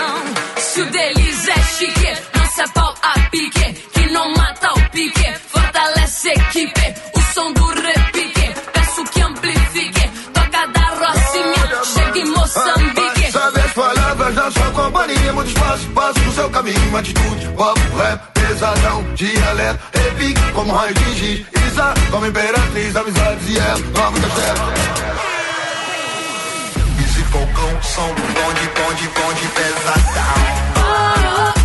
Se 0.75 0.81
o 0.81 0.91
deles 0.91 1.47
é 1.47 1.63
chique, 1.77 2.17
nossa 2.37 2.67
pau 2.73 2.93
a 3.01 3.17
pique. 3.29 3.73
Que 3.93 4.09
não 4.11 4.29
mata 4.33 4.73
o 4.73 4.89
pique, 4.89 5.33
fortalece 5.47 6.31
equipe. 6.31 6.93
O 7.15 7.21
som 7.33 7.53
do 7.53 7.65
repique, 7.67 8.53
peço 8.73 9.05
que 9.05 9.21
amplifique. 9.21 10.09
Toca 10.33 10.67
da 10.67 10.87
Rocinha, 10.99 11.81
chega 11.85 12.19
em 12.19 12.25
Moçambique. 12.25 13.31
Sabe 13.31 13.61
as 13.61 13.71
palavras 13.71 14.35
da 14.35 14.51
sua 14.51 14.71
companhia, 14.71 15.31
muito 15.31 15.47
espaço, 15.47 15.87
passo 15.91 16.19
no 16.19 16.33
seu 16.33 16.49
caminho, 16.49 16.97
atitude, 16.97 17.47
papo, 17.55 17.95
rap, 17.95 18.33
pesadão, 18.33 19.13
dialeto, 19.13 19.79
repique, 19.93 20.51
como 20.51 20.73
raio 20.73 20.93
de 20.93 21.15
giz, 21.15 21.45
Isa, 21.67 21.93
como 22.11 22.25
imperatriz, 22.25 22.93
amizades 22.97 23.47
e 23.47 23.57
ela, 23.57 23.79
nova 23.79 24.19
castelo. 24.19 25.34
Easy 27.35 27.45
Falcão, 27.45 27.81
som 27.83 28.07
bonde, 28.07 28.69
bonde, 28.75 29.09
bonde, 29.09 29.47
pesadão. 29.49 30.55
Sou 31.55 31.64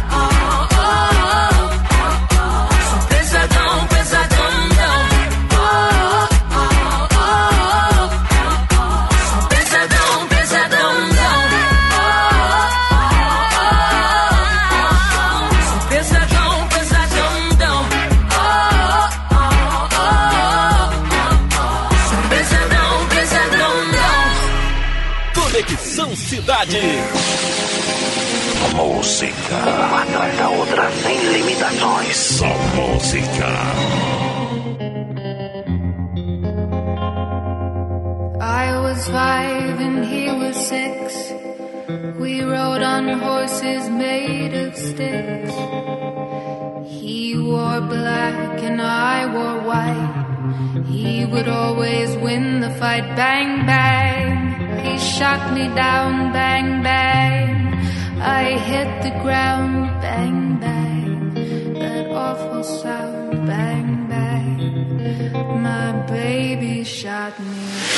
Música. 29.00 29.56
Sem 31.02 31.18
limitações. 31.32 32.16
Só 32.16 32.54
música. 32.76 33.46
I 38.42 38.78
was 38.82 39.08
five 39.08 39.80
and 39.80 40.04
he 40.04 40.30
was 40.30 40.54
six. 40.54 41.32
We 42.18 42.42
rode 42.42 42.82
on 42.82 43.18
horses 43.20 43.88
made 43.88 44.52
of 44.52 44.76
sticks. 44.76 45.54
He 46.84 47.38
wore 47.38 47.80
black 47.80 48.62
and 48.62 48.82
I 48.82 49.24
wore 49.32 49.60
white. 49.64 50.84
He 50.88 51.24
would 51.24 51.48
always 51.48 52.14
win 52.18 52.60
the 52.60 52.70
fight. 52.78 53.16
Bang, 53.16 53.64
bang. 53.64 54.84
He 54.84 54.98
shot 54.98 55.54
me 55.54 55.68
down. 55.68 56.34
Bang, 56.34 56.82
bang. 56.82 57.79
I 58.22 58.58
hit 58.58 59.02
the 59.02 59.18
ground. 59.22 59.86
Bang, 60.02 60.58
bang. 60.60 61.34
That 61.74 62.10
awful 62.10 62.62
sound. 62.62 63.46
Bang, 63.46 64.06
bang. 64.08 65.62
My 65.62 65.92
baby 66.06 66.84
shot 66.84 67.38
me. 67.40 67.89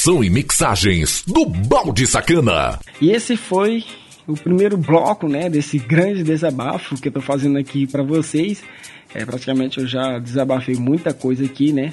Produção 0.00 0.24
e 0.24 0.30
mixagens 0.30 1.22
do 1.26 1.44
Balde 1.44 2.06
Sacana. 2.06 2.78
E 3.02 3.10
esse 3.10 3.36
foi 3.36 3.84
o 4.26 4.32
primeiro 4.32 4.78
bloco, 4.78 5.28
né, 5.28 5.50
desse 5.50 5.78
grande 5.78 6.22
desabafo 6.22 6.96
que 6.96 7.08
eu 7.08 7.12
tô 7.12 7.20
fazendo 7.20 7.58
aqui 7.58 7.86
para 7.86 8.02
vocês. 8.02 8.62
É, 9.14 9.26
praticamente 9.26 9.78
eu 9.78 9.86
já 9.86 10.18
desabafei 10.18 10.74
muita 10.76 11.12
coisa 11.12 11.44
aqui, 11.44 11.70
né? 11.70 11.90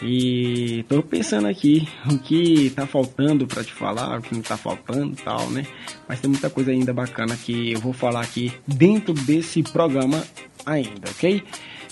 E 0.00 0.84
tô 0.88 1.02
pensando 1.02 1.48
aqui 1.48 1.88
o 2.08 2.16
que 2.18 2.70
tá 2.76 2.86
faltando 2.86 3.44
para 3.44 3.64
te 3.64 3.72
falar, 3.72 4.20
o 4.20 4.22
que 4.22 4.36
não 4.36 4.42
tá 4.42 4.56
faltando 4.56 5.16
tal, 5.16 5.50
né? 5.50 5.66
Mas 6.08 6.20
tem 6.20 6.30
muita 6.30 6.48
coisa 6.48 6.70
ainda 6.70 6.92
bacana 6.92 7.36
que 7.36 7.72
eu 7.72 7.80
vou 7.80 7.92
falar 7.92 8.20
aqui 8.20 8.52
dentro 8.68 9.12
desse 9.12 9.64
programa 9.64 10.22
ainda, 10.64 11.10
ok? 11.10 11.42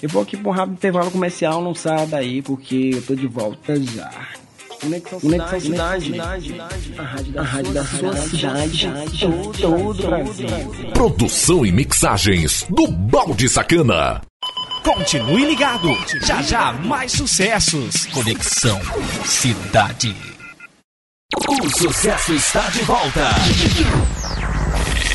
Eu 0.00 0.09
vou 0.11 0.22
aqui 0.22 0.37
para 0.37 0.48
um 0.48 0.52
rápido 0.52 0.74
intervalo 0.74 1.11
comercial, 1.11 1.61
não 1.61 1.74
saia 1.74 2.07
daí 2.07 2.40
porque 2.40 2.92
eu 2.94 3.02
tô 3.02 3.16
de 3.16 3.26
volta 3.26 3.74
já. 3.83 4.12
Conexão 4.81 5.21
Cidade, 5.21 5.62
cidade, 5.62 6.05
cidade, 6.05 6.95
a 6.99 7.03
rádio 7.03 7.33
da, 7.33 7.41
a 7.41 7.45
rádio 7.45 7.73
da 7.73 7.85
sua 7.85 8.17
cidade, 8.17 8.79
cidade 8.79 9.21
todo 9.61 9.91
o 9.91 9.95
Brasil. 9.95 10.49
Produção 10.93 11.67
e 11.67 11.73
mixagens 11.73 12.67
do 12.69 12.87
Balde 12.89 13.49
Sacana. 13.49 14.21
Continue 14.85 15.47
ligado, 15.47 15.89
já 16.25 16.43
já 16.43 16.73
mais 16.73 17.12
sucessos. 17.12 18.07
Conexão 18.07 18.81
Cidade. 19.25 20.15
O 21.49 21.71
sucesso 21.71 22.33
está 22.35 22.69
de 22.71 22.83
volta. 22.83 23.31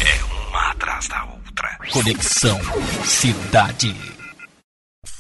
É 0.06 0.50
uma 0.50 0.72
atrás 0.72 1.08
da 1.08 1.24
outra. 1.24 1.78
Conexão 1.92 2.60
Cidade. 3.06 4.11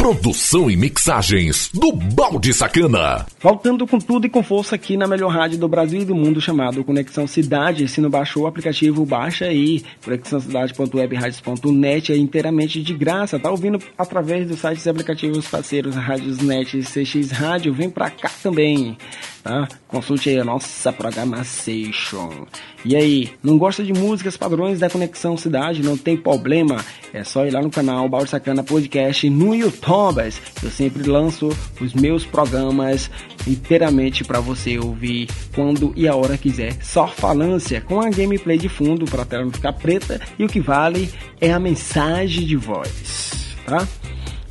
Produção 0.02 0.68
e 0.68 0.76
mixagens 0.76 1.70
do 1.72 1.92
Balde 1.92 2.52
Sacana. 2.56 3.24
Voltando 3.40 3.86
com 3.86 4.00
tudo 4.00 4.26
e 4.26 4.30
com 4.32 4.42
força 4.42 4.74
aqui 4.74 4.98
na 4.98 5.06
melhor 5.06 5.30
rádio 5.30 5.60
do 5.60 5.68
Brasil 5.68 6.02
e 6.02 6.06
do 6.06 6.16
mundo 6.16 6.42
chamado 6.42 6.84
Conexão 6.84 7.28
Cidade. 7.28 7.88
Se 7.88 8.02
não 8.02 8.10
baixou 8.10 8.42
o 8.42 8.48
aplicativo, 8.48 9.06
baixa 9.06 9.46
aí. 9.46 9.84
conexãocidade.webradios.net 10.04 12.14
é 12.14 12.18
inteiramente 12.18 12.82
de 12.82 12.96
graça. 12.96 13.38
Tá 13.38 13.52
ouvindo 13.52 13.78
através 13.96 14.48
dos 14.48 14.58
sites 14.58 14.88
e 14.88 14.90
aplicativos 14.90 15.48
parceiros 15.48 15.94
Rádios 15.94 16.40
Net 16.40 16.80
e 16.80 16.82
CX 16.82 17.30
Rádio. 17.30 17.72
Vem 17.72 17.92
pra 17.92 18.10
cá 18.10 18.32
também. 18.42 18.98
Tá? 19.44 19.68
Consulte 19.88 20.30
aí 20.30 20.40
a 20.40 20.44
nossa 20.44 20.94
programação. 20.94 22.48
E 22.86 22.96
aí, 22.96 23.32
não 23.42 23.58
gosta 23.58 23.84
de 23.84 23.92
músicas 23.92 24.38
padrões 24.38 24.80
da 24.80 24.90
Conexão 24.90 25.36
Cidade? 25.36 25.82
Não 25.82 25.98
tem 25.98 26.16
problema. 26.16 26.84
É 27.12 27.24
só 27.24 27.46
ir 27.46 27.52
lá 27.52 27.62
no 27.62 27.72
canal 27.72 28.08
Balde 28.08 28.30
Sacana 28.30 28.64
Podcast 28.64 29.28
no 29.30 29.56
YouTube. 29.56 30.22
Eu 30.62 30.70
sempre 30.70 31.10
lanço 31.10 31.50
os 31.80 31.94
meus 31.94 32.26
programas 32.26 33.10
inteiramente 33.48 34.24
para 34.24 34.40
você 34.40 34.78
ouvir 34.78 35.28
quando 35.54 35.92
e 35.96 36.08
a 36.08 36.16
hora 36.16 36.38
quiser. 36.38 36.78
Só 36.84 37.08
falância 37.08 37.82
com 37.82 38.00
a 38.00 38.10
gameplay 38.10 38.58
de 38.58 38.70
fundo 38.70 39.06
para 39.06 39.24
a 39.24 39.26
tela 39.26 39.44
não 39.44 39.52
ficar 39.52 39.74
preta 39.74 40.22
e 40.38 40.46
o 40.46 40.48
que 40.48 40.60
vale 40.60 41.12
é 41.40 41.52
a 41.52 41.60
mensagem 41.60 42.46
de 42.46 42.56
voz, 42.56 43.56
tá? 43.66 43.88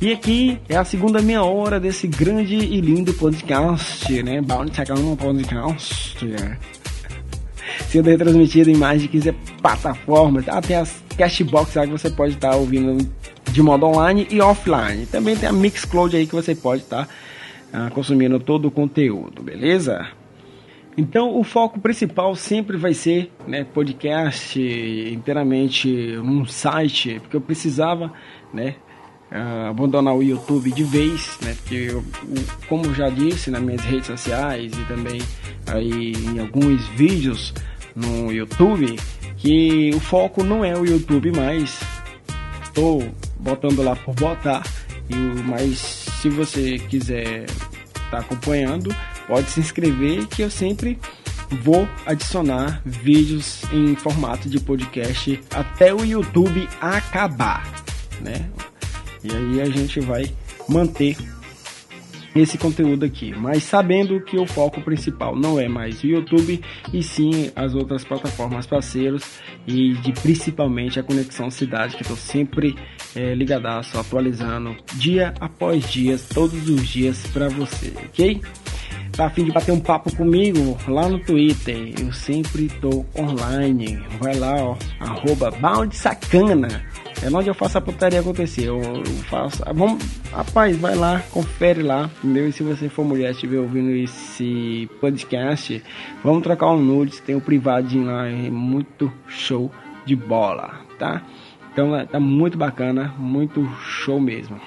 E 0.01 0.11
aqui 0.11 0.59
é 0.67 0.75
a 0.75 0.83
segunda 0.83 1.21
meia 1.21 1.43
hora 1.43 1.79
desse 1.79 2.07
grande 2.07 2.55
e 2.55 2.81
lindo 2.81 3.13
podcast, 3.13 4.23
né? 4.23 4.41
Sacana 4.73 5.15
Podcast 5.15 6.27
sendo 7.87 8.09
retransmitido 8.09 8.71
em 8.71 8.75
mais 8.75 9.03
de 9.03 9.07
15 9.07 9.31
plataformas. 9.61 10.49
Até 10.49 10.77
as 10.77 11.03
Cashbox 11.15 11.75
lá 11.75 11.85
que 11.85 11.91
você 11.91 12.09
pode 12.09 12.33
estar 12.33 12.49
tá 12.49 12.55
ouvindo 12.55 13.07
de 13.51 13.61
modo 13.61 13.85
online 13.85 14.25
e 14.31 14.41
offline. 14.41 15.05
Também 15.05 15.35
tem 15.35 15.47
a 15.47 15.53
Mixcloud 15.53 16.17
aí 16.17 16.25
que 16.25 16.33
você 16.33 16.55
pode 16.55 16.81
estar 16.81 17.07
tá, 17.71 17.85
uh, 17.85 17.91
consumindo 17.91 18.39
todo 18.39 18.69
o 18.69 18.71
conteúdo, 18.71 19.43
beleza? 19.43 20.07
Então 20.97 21.37
o 21.39 21.43
foco 21.43 21.79
principal 21.79 22.35
sempre 22.35 22.75
vai 22.75 22.95
ser 22.95 23.31
né, 23.47 23.63
podcast 23.63 24.59
inteiramente 24.59 25.87
num 26.23 26.43
site, 26.43 27.19
porque 27.19 27.35
eu 27.35 27.41
precisava 27.41 28.11
né, 28.51 28.77
uh, 29.31 29.69
abandonar 29.69 30.15
o 30.15 30.21
YouTube 30.21 30.71
de 30.71 30.83
vez, 30.83 31.37
né, 31.41 31.55
porque 31.61 31.75
eu, 31.75 32.03
como 32.67 32.93
já 32.93 33.09
disse 33.09 33.49
nas 33.49 33.61
minhas 33.61 33.81
redes 33.81 34.07
sociais 34.07 34.71
e 34.73 34.85
também 34.85 35.21
aí 35.67 36.13
em 36.13 36.39
alguns 36.39 36.85
vídeos 36.89 37.53
no 37.95 38.31
YouTube, 38.31 38.97
que 39.37 39.91
o 39.93 39.99
foco 39.99 40.43
não 40.43 40.63
é 40.63 40.77
o 40.77 40.85
YouTube 40.85 41.31
mais. 41.31 41.79
Estou 42.63 43.03
botando 43.37 43.83
lá 43.83 43.95
por 43.95 44.15
botar, 44.15 44.63
mas 45.45 45.77
se 46.21 46.29
você 46.29 46.79
quiser 46.79 47.43
estar 47.43 48.09
tá 48.11 48.17
acompanhando, 48.19 48.95
pode 49.27 49.49
se 49.49 49.59
inscrever 49.59 50.25
que 50.27 50.41
eu 50.41 50.49
sempre 50.49 50.97
vou 51.63 51.87
adicionar 52.05 52.81
vídeos 52.85 53.63
em 53.73 53.93
formato 53.95 54.49
de 54.49 54.59
podcast 54.59 55.39
até 55.53 55.93
o 55.93 56.05
YouTube 56.05 56.67
acabar, 56.79 57.83
né? 58.21 58.49
E 59.23 59.31
aí 59.31 59.61
a 59.61 59.65
gente 59.65 59.99
vai 59.99 60.31
manter 60.67 61.15
esse 62.35 62.57
conteúdo 62.57 63.05
aqui, 63.05 63.33
mas 63.35 63.63
sabendo 63.63 64.21
que 64.21 64.37
o 64.37 64.45
foco 64.45 64.81
principal 64.81 65.35
não 65.35 65.59
é 65.59 65.67
mais 65.67 66.01
o 66.01 66.07
YouTube 66.07 66.61
e 66.93 67.03
sim 67.03 67.51
as 67.55 67.75
outras 67.75 68.03
plataformas 68.03 68.65
parceiros 68.65 69.23
e 69.67 69.93
de 69.95 70.13
principalmente 70.13 70.99
a 70.99 71.03
Conexão 71.03 71.51
Cidade 71.51 71.95
que 71.95 72.03
estou 72.03 72.15
sempre 72.15 72.75
é, 73.15 73.35
ligadaço, 73.35 73.99
atualizando 73.99 74.75
dia 74.93 75.33
após 75.41 75.89
dia, 75.91 76.17
todos 76.33 76.69
os 76.69 76.87
dias 76.87 77.27
para 77.33 77.49
você, 77.49 77.93
ok? 78.05 78.41
Tá 79.11 79.25
a 79.25 79.29
fim 79.29 79.43
de 79.43 79.51
bater 79.51 79.73
um 79.73 79.79
papo 79.79 80.15
comigo 80.15 80.77
lá 80.87 81.09
no 81.09 81.19
Twitter? 81.19 81.93
Eu 81.99 82.13
sempre 82.13 82.69
tô 82.79 83.05
online. 83.13 84.01
Vai 84.21 84.35
lá, 84.35 84.55
ó, 84.63 84.77
arroba 85.01 85.51
Sacana 85.91 86.81
é 87.21 87.29
onde 87.29 87.49
eu 87.49 87.53
faço 87.53 87.77
a 87.77 87.81
putaria 87.81 88.19
acontecer. 88.19 88.65
Eu, 88.65 88.81
eu 88.81 89.05
faço. 89.29 89.61
Ah, 89.65 89.73
vamos, 89.73 90.03
rapaz, 90.31 90.75
vai 90.77 90.95
lá, 90.95 91.21
confere 91.31 91.83
lá, 91.83 92.09
entendeu? 92.23 92.47
E 92.47 92.51
se 92.51 92.63
você 92.63 92.89
for 92.89 93.05
mulher 93.05 93.31
estiver 93.31 93.59
ouvindo 93.59 93.91
esse 93.91 94.89
podcast, 94.99 95.83
vamos 96.23 96.41
trocar 96.41 96.71
um 96.71 96.81
nudes. 96.81 97.19
Tem 97.19 97.35
um 97.35 97.39
privadinho 97.39 98.05
lá, 98.05 98.27
é 98.27 98.49
muito 98.49 99.11
show 99.27 99.71
de 100.05 100.15
bola, 100.15 100.73
tá? 100.97 101.21
Então 101.71 101.95
é, 101.95 102.05
tá 102.05 102.19
muito 102.19 102.57
bacana, 102.57 103.13
muito 103.17 103.63
show 103.83 104.19
mesmo. 104.19 104.59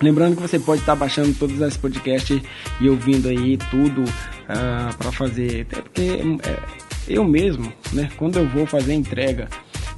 Lembrando 0.00 0.36
que 0.36 0.42
você 0.42 0.58
pode 0.58 0.80
estar 0.80 0.96
baixando 0.96 1.32
todos 1.34 1.60
esses 1.60 1.76
podcasts 1.76 2.42
e 2.80 2.88
ouvindo 2.88 3.28
aí 3.28 3.56
tudo 3.70 4.02
uh, 4.02 4.12
ah, 4.48 4.90
para 4.98 5.12
fazer. 5.12 5.66
Até 5.70 5.82
porque 5.82 6.20
é, 6.42 6.58
eu 7.06 7.24
mesmo, 7.24 7.72
né? 7.92 8.10
Quando 8.16 8.38
eu 8.38 8.48
vou 8.48 8.66
fazer 8.66 8.94
entrega 8.94 9.48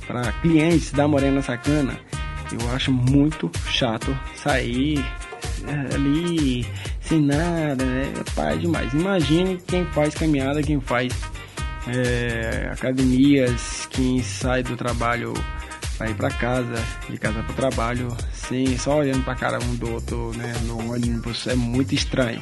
para 0.06 0.32
clientes 0.40 0.92
da 0.92 1.08
Morena 1.08 1.42
Sacana, 1.42 1.98
eu 2.52 2.70
acho 2.70 2.92
muito 2.92 3.50
chato 3.68 4.16
sair 4.36 5.04
é, 5.66 5.94
ali 5.94 6.66
sem 7.00 7.20
nada, 7.20 7.84
né? 7.84 8.12
Pai 8.34 8.58
demais. 8.58 8.92
Imagine 8.92 9.58
quem 9.66 9.84
faz 9.86 10.14
caminhada, 10.14 10.62
quem 10.62 10.80
faz 10.80 11.12
é, 11.88 12.68
academias, 12.72 13.88
quem 13.90 14.22
sai 14.22 14.62
do 14.62 14.76
trabalho 14.76 15.32
para 15.96 16.10
ir 16.10 16.14
para 16.14 16.30
casa, 16.30 16.84
de 17.08 17.16
casa 17.16 17.42
para 17.42 17.52
o 17.52 17.54
trabalho, 17.54 18.16
sem 18.32 18.76
só 18.76 18.98
olhando 18.98 19.24
para 19.24 19.34
cara 19.34 19.58
um 19.58 19.74
do 19.76 19.92
outro, 19.92 20.32
né? 20.36 20.52
No 20.64 20.92
ônibus 20.92 21.46
é 21.46 21.54
muito 21.54 21.94
estranho. 21.94 22.40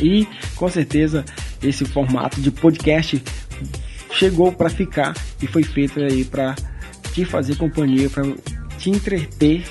E 0.00 0.26
com 0.54 0.68
certeza 0.68 1.24
esse 1.62 1.84
formato 1.84 2.40
de 2.40 2.50
podcast 2.50 3.22
chegou 4.12 4.52
para 4.52 4.68
ficar 4.68 5.14
e 5.42 5.46
foi 5.46 5.62
feito 5.62 6.00
aí 6.00 6.24
para 6.24 6.54
te 7.12 7.24
fazer 7.24 7.56
companhia, 7.56 8.08
para 8.08 8.24
te 8.78 8.90
entreter, 8.90 9.64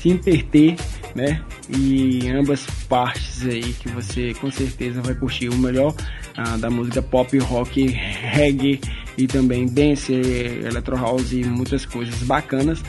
te 0.00 0.08
entreter, 0.08 0.76
né? 1.14 1.42
E 1.68 2.28
ambas 2.30 2.66
partes 2.88 3.46
aí 3.46 3.72
que 3.74 3.88
você 3.88 4.32
com 4.34 4.50
certeza 4.50 5.02
vai 5.02 5.14
curtir 5.14 5.48
o 5.48 5.56
melhor 5.56 5.94
ah, 6.36 6.56
da 6.56 6.70
música 6.70 7.02
pop, 7.02 7.36
rock, 7.38 7.86
reggae 7.86 8.80
e 9.16 9.26
também 9.26 9.66
dance, 9.66 10.12
electro 10.12 10.96
house 10.96 11.32
e 11.32 11.44
muitas 11.44 11.84
coisas 11.84 12.22
bacanas 12.22 12.82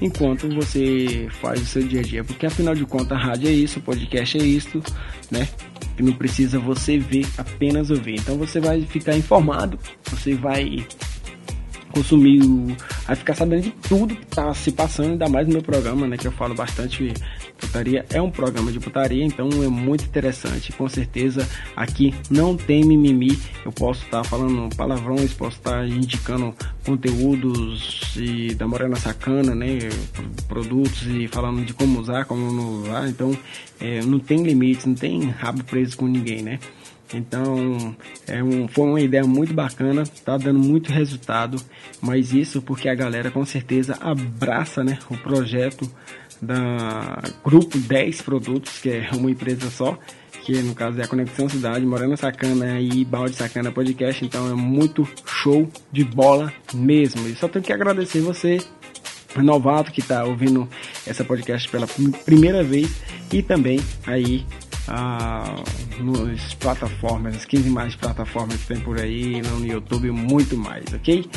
enquanto 0.00 0.48
você 0.54 1.28
faz 1.40 1.60
o 1.60 1.66
seu 1.66 1.82
dia 1.82 2.00
a 2.00 2.02
dia, 2.02 2.24
porque 2.24 2.46
afinal 2.46 2.74
de 2.74 2.84
contas 2.84 3.12
a 3.12 3.20
rádio 3.20 3.48
é 3.48 3.52
isso, 3.52 3.78
o 3.78 3.82
podcast 3.82 4.38
é 4.38 4.42
isso, 4.42 4.82
né? 5.30 5.48
E 5.98 6.02
não 6.02 6.12
precisa 6.12 6.58
você 6.58 6.98
ver, 6.98 7.26
apenas 7.36 7.90
ouvir. 7.90 8.16
Então 8.16 8.36
você 8.36 8.60
vai 8.60 8.82
ficar 8.82 9.16
informado, 9.16 9.78
você 10.04 10.34
vai 10.34 10.86
consumir, 11.92 12.40
vai 13.06 13.16
ficar 13.16 13.34
sabendo 13.34 13.62
de 13.62 13.70
tudo 13.70 14.14
que 14.14 14.24
está 14.24 14.52
se 14.54 14.72
passando, 14.72 15.12
ainda 15.12 15.28
mais 15.28 15.46
no 15.46 15.54
meu 15.54 15.62
programa, 15.62 16.06
né? 16.06 16.16
Que 16.16 16.26
eu 16.26 16.32
falo 16.32 16.54
bastante 16.54 17.12
putaria. 17.58 18.04
É 18.10 18.20
um 18.20 18.30
programa 18.30 18.70
de 18.70 18.78
putaria, 18.78 19.24
então 19.24 19.48
é 19.62 19.68
muito 19.68 20.04
interessante. 20.04 20.72
Com 20.72 20.88
certeza 20.88 21.48
aqui 21.76 22.14
não 22.30 22.56
tem 22.56 22.84
mimimi. 22.84 23.38
Eu 23.64 23.72
posso 23.72 24.04
estar 24.04 24.22
tá 24.22 24.24
falando 24.24 24.74
palavrões, 24.76 25.32
posso 25.32 25.56
estar 25.56 25.80
tá 25.80 25.86
indicando 25.86 26.54
conteúdos 26.84 28.14
e 28.16 28.54
da 28.54 28.66
Morena 28.66 28.96
Sacana, 28.96 29.54
né? 29.54 29.78
Produtos 30.46 31.06
e 31.06 31.28
falando 31.28 31.64
de 31.64 31.72
como 31.72 32.00
usar, 32.00 32.24
como 32.24 32.52
não 32.52 32.82
usar. 32.82 33.08
Então 33.08 33.36
é, 33.80 34.00
não 34.02 34.18
tem 34.18 34.42
limites, 34.42 34.86
não 34.86 34.94
tem 34.94 35.28
rabo 35.30 35.64
preso 35.64 35.96
com 35.96 36.06
ninguém, 36.06 36.42
né? 36.42 36.58
Então, 37.12 37.96
é 38.26 38.42
um, 38.42 38.68
foi 38.68 38.86
uma 38.86 39.00
ideia 39.00 39.24
muito 39.24 39.54
bacana, 39.54 40.04
tá 40.24 40.36
dando 40.36 40.58
muito 40.58 40.92
resultado, 40.92 41.60
mas 42.00 42.32
isso 42.32 42.60
porque 42.60 42.88
a 42.88 42.94
galera 42.94 43.30
com 43.30 43.44
certeza 43.46 43.96
abraça 44.00 44.84
né, 44.84 44.98
o 45.10 45.16
projeto 45.16 45.90
da 46.40 47.22
Grupo 47.44 47.78
10 47.78 48.22
Produtos, 48.22 48.78
que 48.78 48.90
é 48.90 49.10
uma 49.14 49.30
empresa 49.30 49.70
só, 49.70 49.98
que 50.42 50.62
no 50.62 50.74
caso 50.74 51.00
é 51.00 51.04
a 51.04 51.08
Conexão 51.08 51.48
Cidade, 51.48 51.84
Morena 51.84 52.16
Sacana 52.16 52.80
e 52.80 53.04
Balde 53.04 53.36
Sacana 53.36 53.72
Podcast, 53.72 54.24
então 54.24 54.50
é 54.50 54.54
muito 54.54 55.08
show 55.26 55.68
de 55.90 56.04
bola 56.04 56.52
mesmo. 56.74 57.26
E 57.26 57.34
só 57.34 57.48
tenho 57.48 57.64
que 57.64 57.72
agradecer 57.72 58.20
você, 58.20 58.58
novato 59.36 59.92
que 59.92 60.00
está 60.00 60.24
ouvindo 60.24 60.68
essa 61.06 61.24
podcast 61.24 61.68
pela 61.68 61.86
primeira 62.24 62.62
vez 62.62 62.90
e 63.32 63.42
também 63.42 63.80
aí 64.06 64.44
ah, 64.88 65.54
nos 66.00 66.54
plataformas, 66.54 67.36
as 67.36 67.44
15 67.44 67.70
mais 67.70 67.94
plataformas 67.94 68.56
que 68.56 68.66
tem 68.66 68.80
por 68.80 68.98
aí, 68.98 69.42
no 69.42 69.64
YouTube 69.64 70.10
muito 70.10 70.56
mais, 70.56 70.84
ok? 70.92 71.28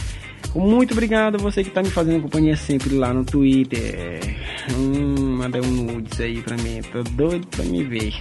Muito 0.56 0.94
obrigado 0.94 1.36
a 1.36 1.38
você 1.38 1.64
que 1.64 1.70
está 1.70 1.82
me 1.82 1.90
fazendo 1.90 2.22
companhia 2.22 2.58
sempre 2.58 2.96
lá 2.96 3.14
no 3.14 3.24
Twitter. 3.24 4.20
Hum, 4.76 5.38
manda 5.38 5.62
um 5.62 5.72
nudes 5.72 6.20
aí 6.20 6.42
pra 6.42 6.58
mim, 6.58 6.82
tô 6.92 7.04
doido 7.04 7.48
pra 7.48 7.64
me 7.64 7.84
ver. 7.84 8.14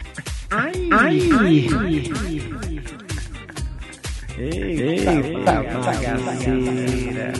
Ai, 0.51 0.89
ai, 0.93 1.29
ai. 1.39 2.71
Eita, 4.39 5.13
Eita 5.13 5.63
bagaceira. 5.63 7.33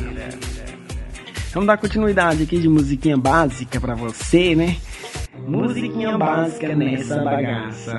Vamos 1.53 1.67
dar 1.67 1.77
continuidade 1.79 2.45
aqui 2.45 2.59
de 2.59 2.69
musiquinha 2.69 3.17
básica 3.17 3.81
pra 3.81 3.95
você, 3.95 4.55
né? 4.55 4.77
Musiquinha 5.51 6.17
básica 6.17 6.77
nessa 6.77 7.17
bagaça. 7.25 7.93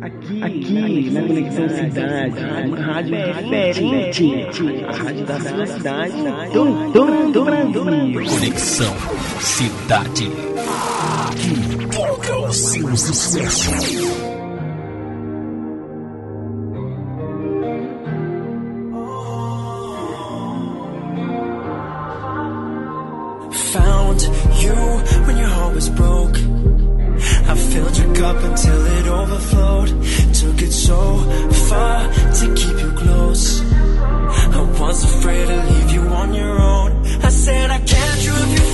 Aqui, 0.00 0.42
aqui 0.42 1.10
na 1.10 1.20
Conexão 1.20 1.68
Cidade, 1.68 2.44
uma 2.66 2.80
rádio 2.80 3.16
diferente. 3.26 4.84
A 4.88 4.92
rádio 4.92 5.26
da 5.26 5.40
sua 5.40 5.66
cidade, 5.66 6.16
do, 6.52 6.92
do, 6.92 7.32
do 7.32 7.44
Brasil. 7.44 7.84
Conexão 8.24 8.94
Cidade. 9.38 10.30
Aqui 11.28 11.86
toca 11.94 12.38
o 12.38 12.52
seu 12.54 12.96
sucesso. 12.96 13.70
Found 23.74 24.22
you 24.62 24.74
when 25.26 25.36
your 25.36 25.48
heart 25.48 25.74
was 25.74 25.88
broke. 25.90 26.43
Cup 28.24 28.42
until 28.42 28.86
it 28.86 29.06
overflowed. 29.06 29.88
Took 30.32 30.62
it 30.62 30.72
so 30.72 30.98
far 31.68 32.10
to 32.38 32.54
keep 32.54 32.78
you 32.82 32.90
close. 32.92 33.60
I 33.60 34.62
was 34.80 35.04
afraid 35.04 35.46
to 35.46 35.56
leave 35.70 35.90
you 35.90 36.00
on 36.20 36.32
your 36.32 36.58
own. 36.58 37.06
I 37.22 37.28
said 37.28 37.70
I 37.70 37.78
you 38.24 38.32
if 38.44 38.50
you 38.56 38.73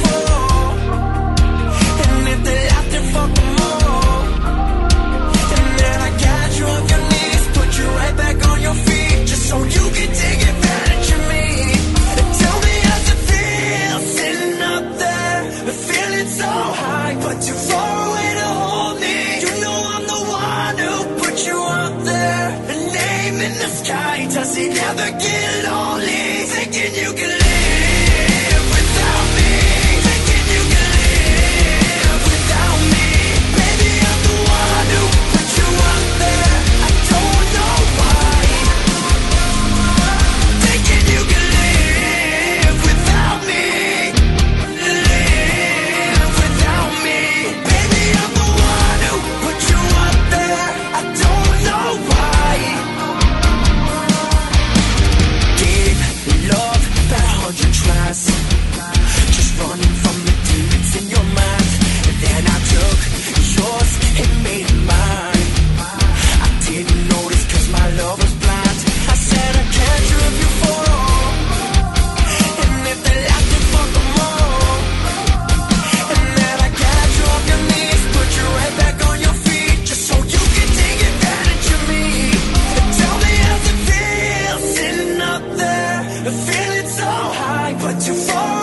Too 87.99 88.15
you 88.15 88.60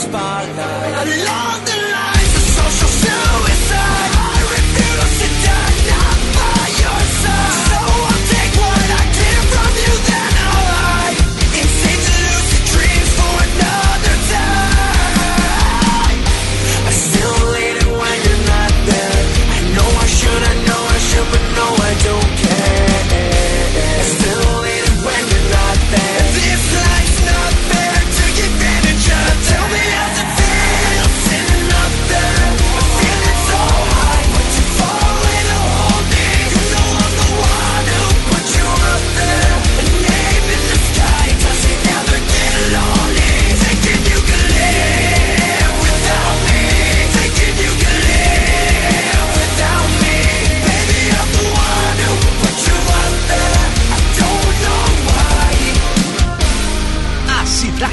espalda. 0.00 1.69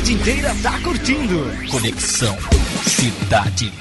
cidade 0.07 0.13
inteira 0.13 0.55
tá 0.63 0.79
curtindo. 0.79 1.43
Conexão 1.69 2.37
Cidade 2.85 3.73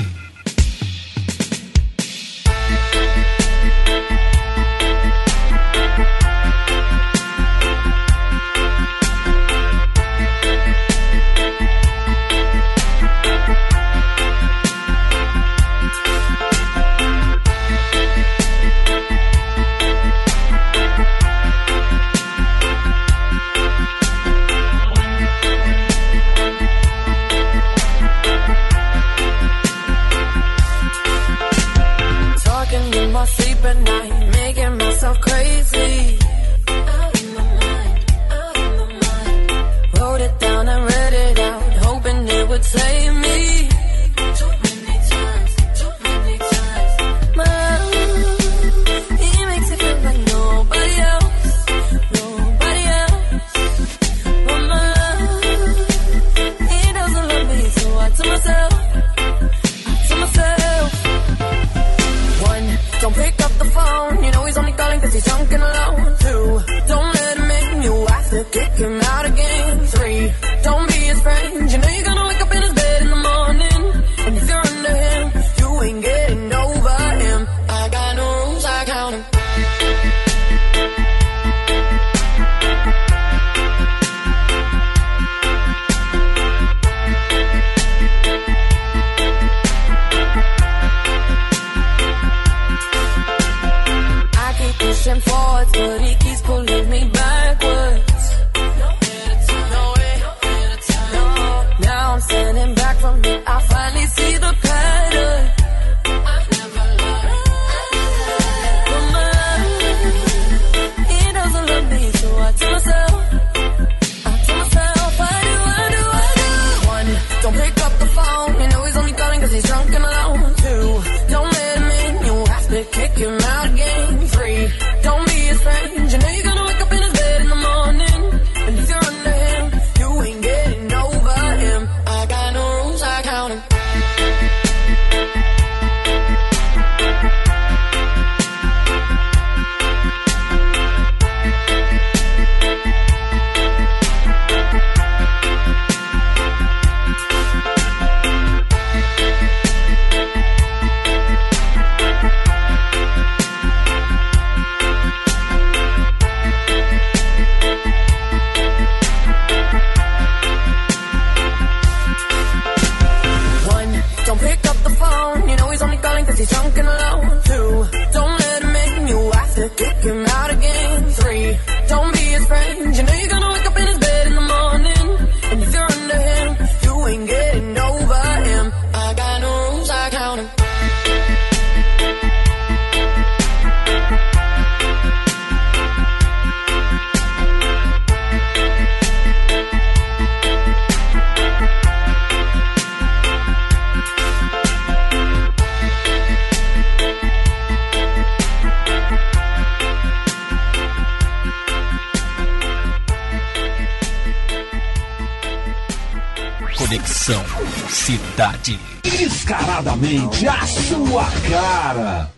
Conexão 207.26 207.44
Cidade. 207.88 208.78
Descaradamente 209.02 210.46
a 210.46 210.64
sua 210.64 211.24
cara. 211.48 212.32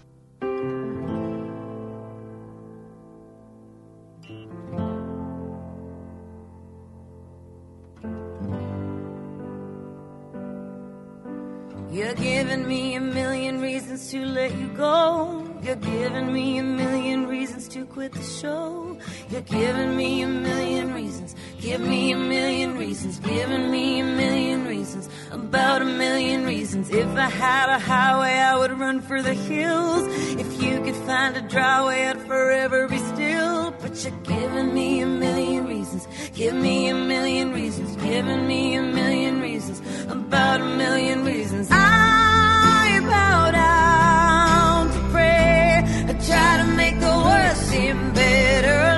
You're 11.90 12.14
giving 12.14 12.66
me 12.66 12.96
a 12.96 13.00
million 13.00 13.60
reasons 13.60 14.10
to 14.10 14.24
let 14.24 14.52
you 14.52 14.68
go. 14.68 15.44
You're 15.62 15.76
giving 15.76 16.32
me 16.32 16.58
a 16.58 16.62
million 16.62 17.26
reasons 17.26 17.68
to 17.68 17.84
quit 17.84 18.12
the 18.12 18.22
show. 18.22 18.96
You're 19.28 19.42
giving 19.42 19.96
me 19.96 20.22
a 20.22 20.28
million 20.28 20.94
reasons 20.94 21.34
Give 21.60 21.80
me 21.80 22.12
a 22.12 22.16
million 22.16 22.78
reasons. 22.78 23.18
Giving 23.18 23.70
me 23.70 23.98
a 23.98 24.04
million 24.04 24.64
reasons. 24.64 25.08
About 25.32 25.82
a 25.82 25.84
million 25.84 26.44
reasons. 26.44 26.88
If 26.88 27.08
I 27.16 27.28
had 27.28 27.68
a 27.68 27.80
highway, 27.80 28.34
I 28.34 28.56
would 28.56 28.78
run 28.78 29.00
for 29.00 29.20
the 29.22 29.34
hills. 29.34 30.06
If 30.38 30.62
you 30.62 30.80
could 30.82 30.94
find 30.94 31.36
a 31.36 31.42
dry 31.42 31.84
way, 31.84 32.08
I'd 32.08 32.20
forever 32.20 32.86
be 32.86 32.98
still. 32.98 33.74
But 33.80 34.04
you're 34.04 34.20
giving 34.22 34.72
me 34.72 35.00
a 35.00 35.06
million 35.06 35.66
reasons. 35.66 36.06
Give 36.32 36.54
me 36.54 36.88
a 36.90 36.94
million 36.94 37.52
reasons. 37.52 37.96
Giving 37.96 38.46
me 38.46 38.74
a 38.76 38.82
million 38.82 39.40
reasons. 39.40 39.80
About 40.08 40.60
a 40.60 40.76
million 40.76 41.24
reasons. 41.24 41.68
I 41.72 43.00
bow 43.02 43.50
down 43.50 44.92
to 44.92 45.10
pray. 45.10 45.82
I 46.06 46.12
try 46.12 46.56
to 46.58 46.66
make 46.76 47.00
the 47.00 47.16
worst 47.26 47.62
seem 47.68 48.12
better. 48.14 48.97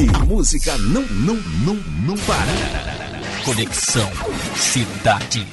Aqui, 0.00 0.26
música 0.26 0.78
não, 0.78 1.02
não, 1.02 1.34
não, 1.62 1.74
não 2.06 2.16
para. 2.24 3.44
Conexão 3.44 4.10
Cidade. 4.56 5.46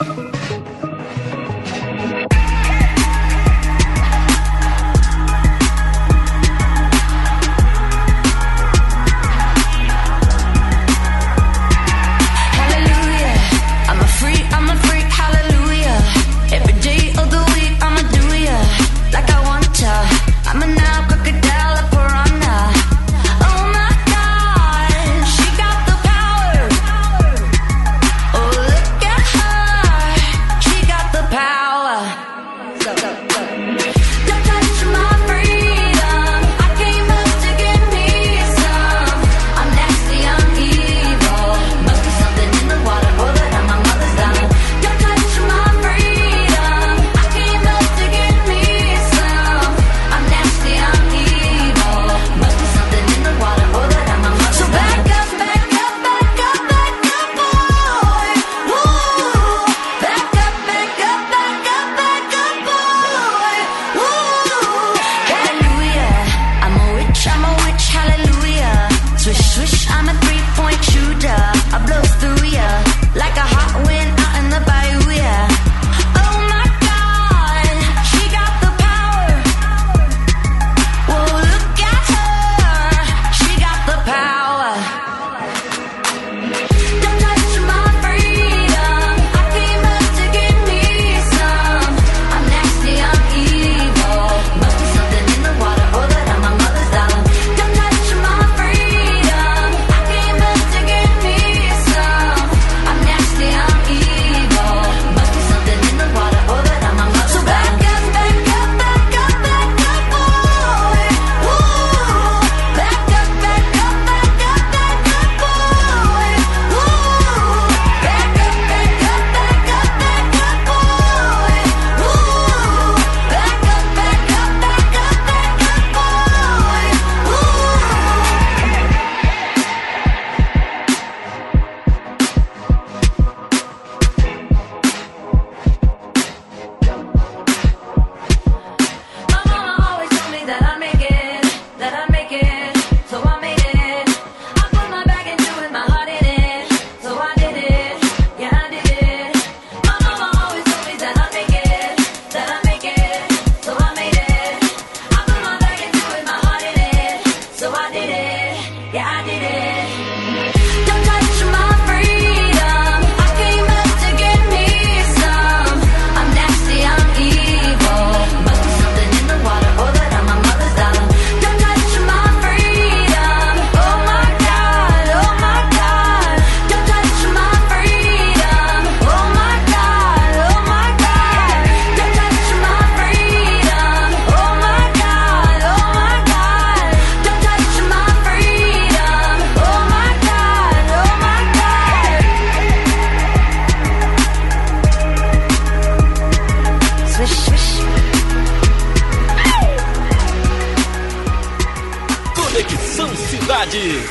aqui. 203.78 204.02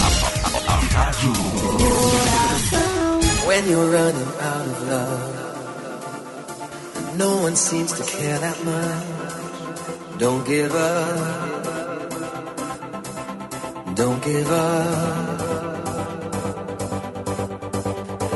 A, 0.00 0.06
a, 0.06 0.60
a 0.72 0.76
rádio. 0.94 1.32
When 3.46 3.62
you're 3.68 3.90
running 3.90 4.32
out 4.40 4.66
of 4.66 4.88
love, 4.88 5.32
no 7.16 7.36
one 7.42 7.56
seems 7.56 7.92
to 7.92 8.04
care 8.04 8.38
that 8.38 8.64
much. 8.64 10.18
Don't 10.18 10.46
give 10.46 10.74
up. 10.74 11.64
Don't 13.94 14.22
give 14.24 14.50
up. 14.50 15.40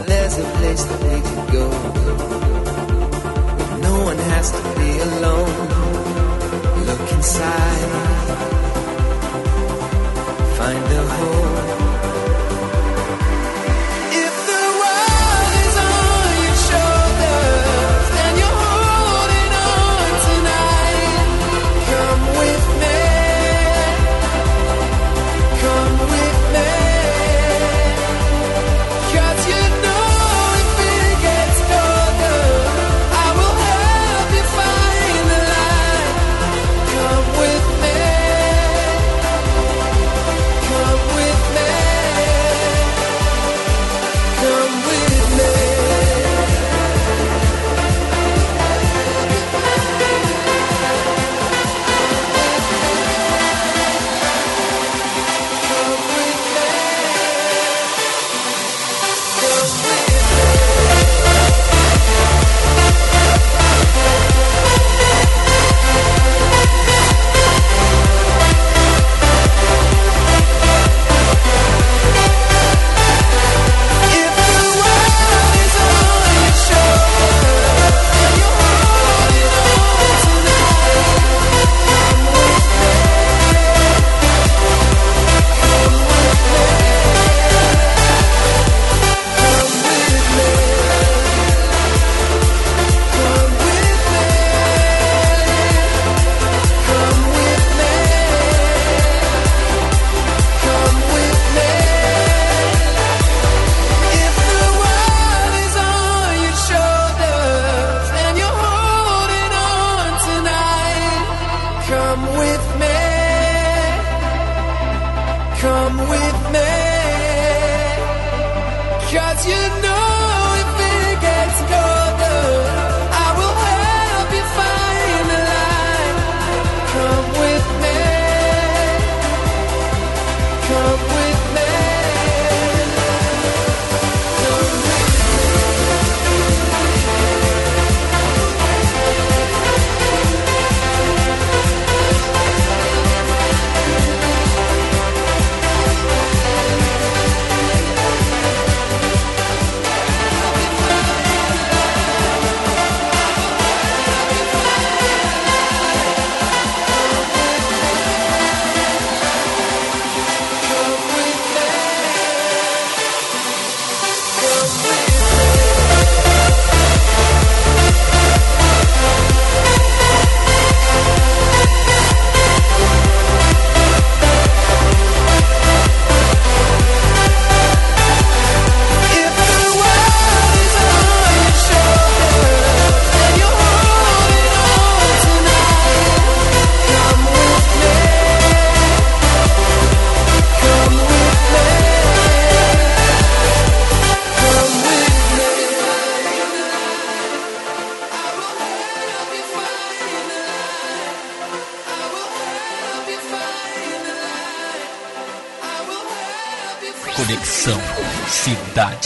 There's 0.07 0.39
a 0.39 0.45
place 0.59 0.85
that 0.85 1.01
we 1.03 1.21
can 1.29 1.47
go. 1.53 1.71
No 3.87 4.05
one 4.05 4.19
has 4.19 4.51
to 4.51 4.63
be 4.79 4.91
alone. 4.99 5.69
Look 6.87 7.13
inside 7.13 8.58
cold. 11.09 11.78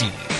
City. 0.03 0.32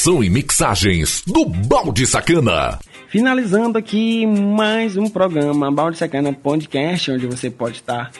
Produção 0.00 0.24
e 0.24 0.30
mixagens 0.30 1.22
do 1.26 1.44
Balde 1.44 2.06
Sacana. 2.06 2.78
Finalizando 3.08 3.76
aqui 3.76 4.26
mais 4.26 4.96
um 4.96 5.10
programa 5.10 5.70
Balde 5.70 5.98
Sacana 5.98 6.32
Podcast, 6.32 7.10
onde 7.10 7.26
você 7.26 7.50
pode 7.50 7.76
estar 7.76 8.10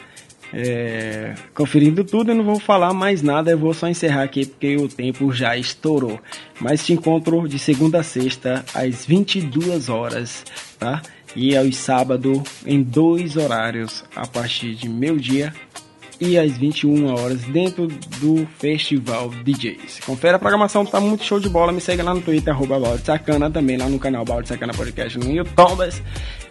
é, 0.53 1.33
conferindo 1.55 2.03
tudo. 2.03 2.31
Eu 2.31 2.35
não 2.35 2.43
vou 2.43 2.59
falar 2.59 2.93
mais 2.93 3.23
nada, 3.23 3.49
eu 3.49 3.57
vou 3.57 3.73
só 3.73 3.87
encerrar 3.87 4.21
aqui 4.21 4.45
porque 4.45 4.75
o 4.75 4.87
tempo 4.87 5.33
já 5.33 5.57
estourou. 5.57 6.19
Mas 6.59 6.85
te 6.85 6.93
encontro 6.93 7.47
de 7.47 7.57
segunda 7.57 8.01
a 8.01 8.03
sexta 8.03 8.63
às 8.75 9.03
22 9.03 9.89
horas, 9.89 10.45
tá? 10.77 11.01
E 11.35 11.57
aos 11.57 11.77
sábados 11.77 12.43
em 12.63 12.83
dois 12.83 13.37
horários, 13.37 14.03
a 14.15 14.27
partir 14.27 14.75
de 14.75 14.87
meio-dia 14.87 15.51
e 16.21 16.37
às 16.37 16.55
21 16.55 17.13
horas 17.13 17.41
dentro 17.45 17.87
do 17.87 18.47
Festival 18.59 19.31
DJs. 19.43 20.01
Confere 20.05 20.35
a 20.35 20.39
programação, 20.39 20.85
tá 20.85 21.01
muito 21.01 21.23
show 21.23 21.39
de 21.39 21.49
bola. 21.49 21.71
Me 21.71 21.81
segue 21.81 22.03
lá 22.03 22.13
no 22.13 22.21
Twitter, 22.21 22.53
arroba 22.53 22.79
Balde 22.79 23.03
Sacana, 23.03 23.49
também 23.49 23.75
lá 23.75 23.89
no 23.89 23.97
canal 23.97 24.23
Balde 24.23 24.47
Sacana 24.47 24.71
Podcast 24.73 25.17
no 25.17 25.31
YouTube 25.31 25.89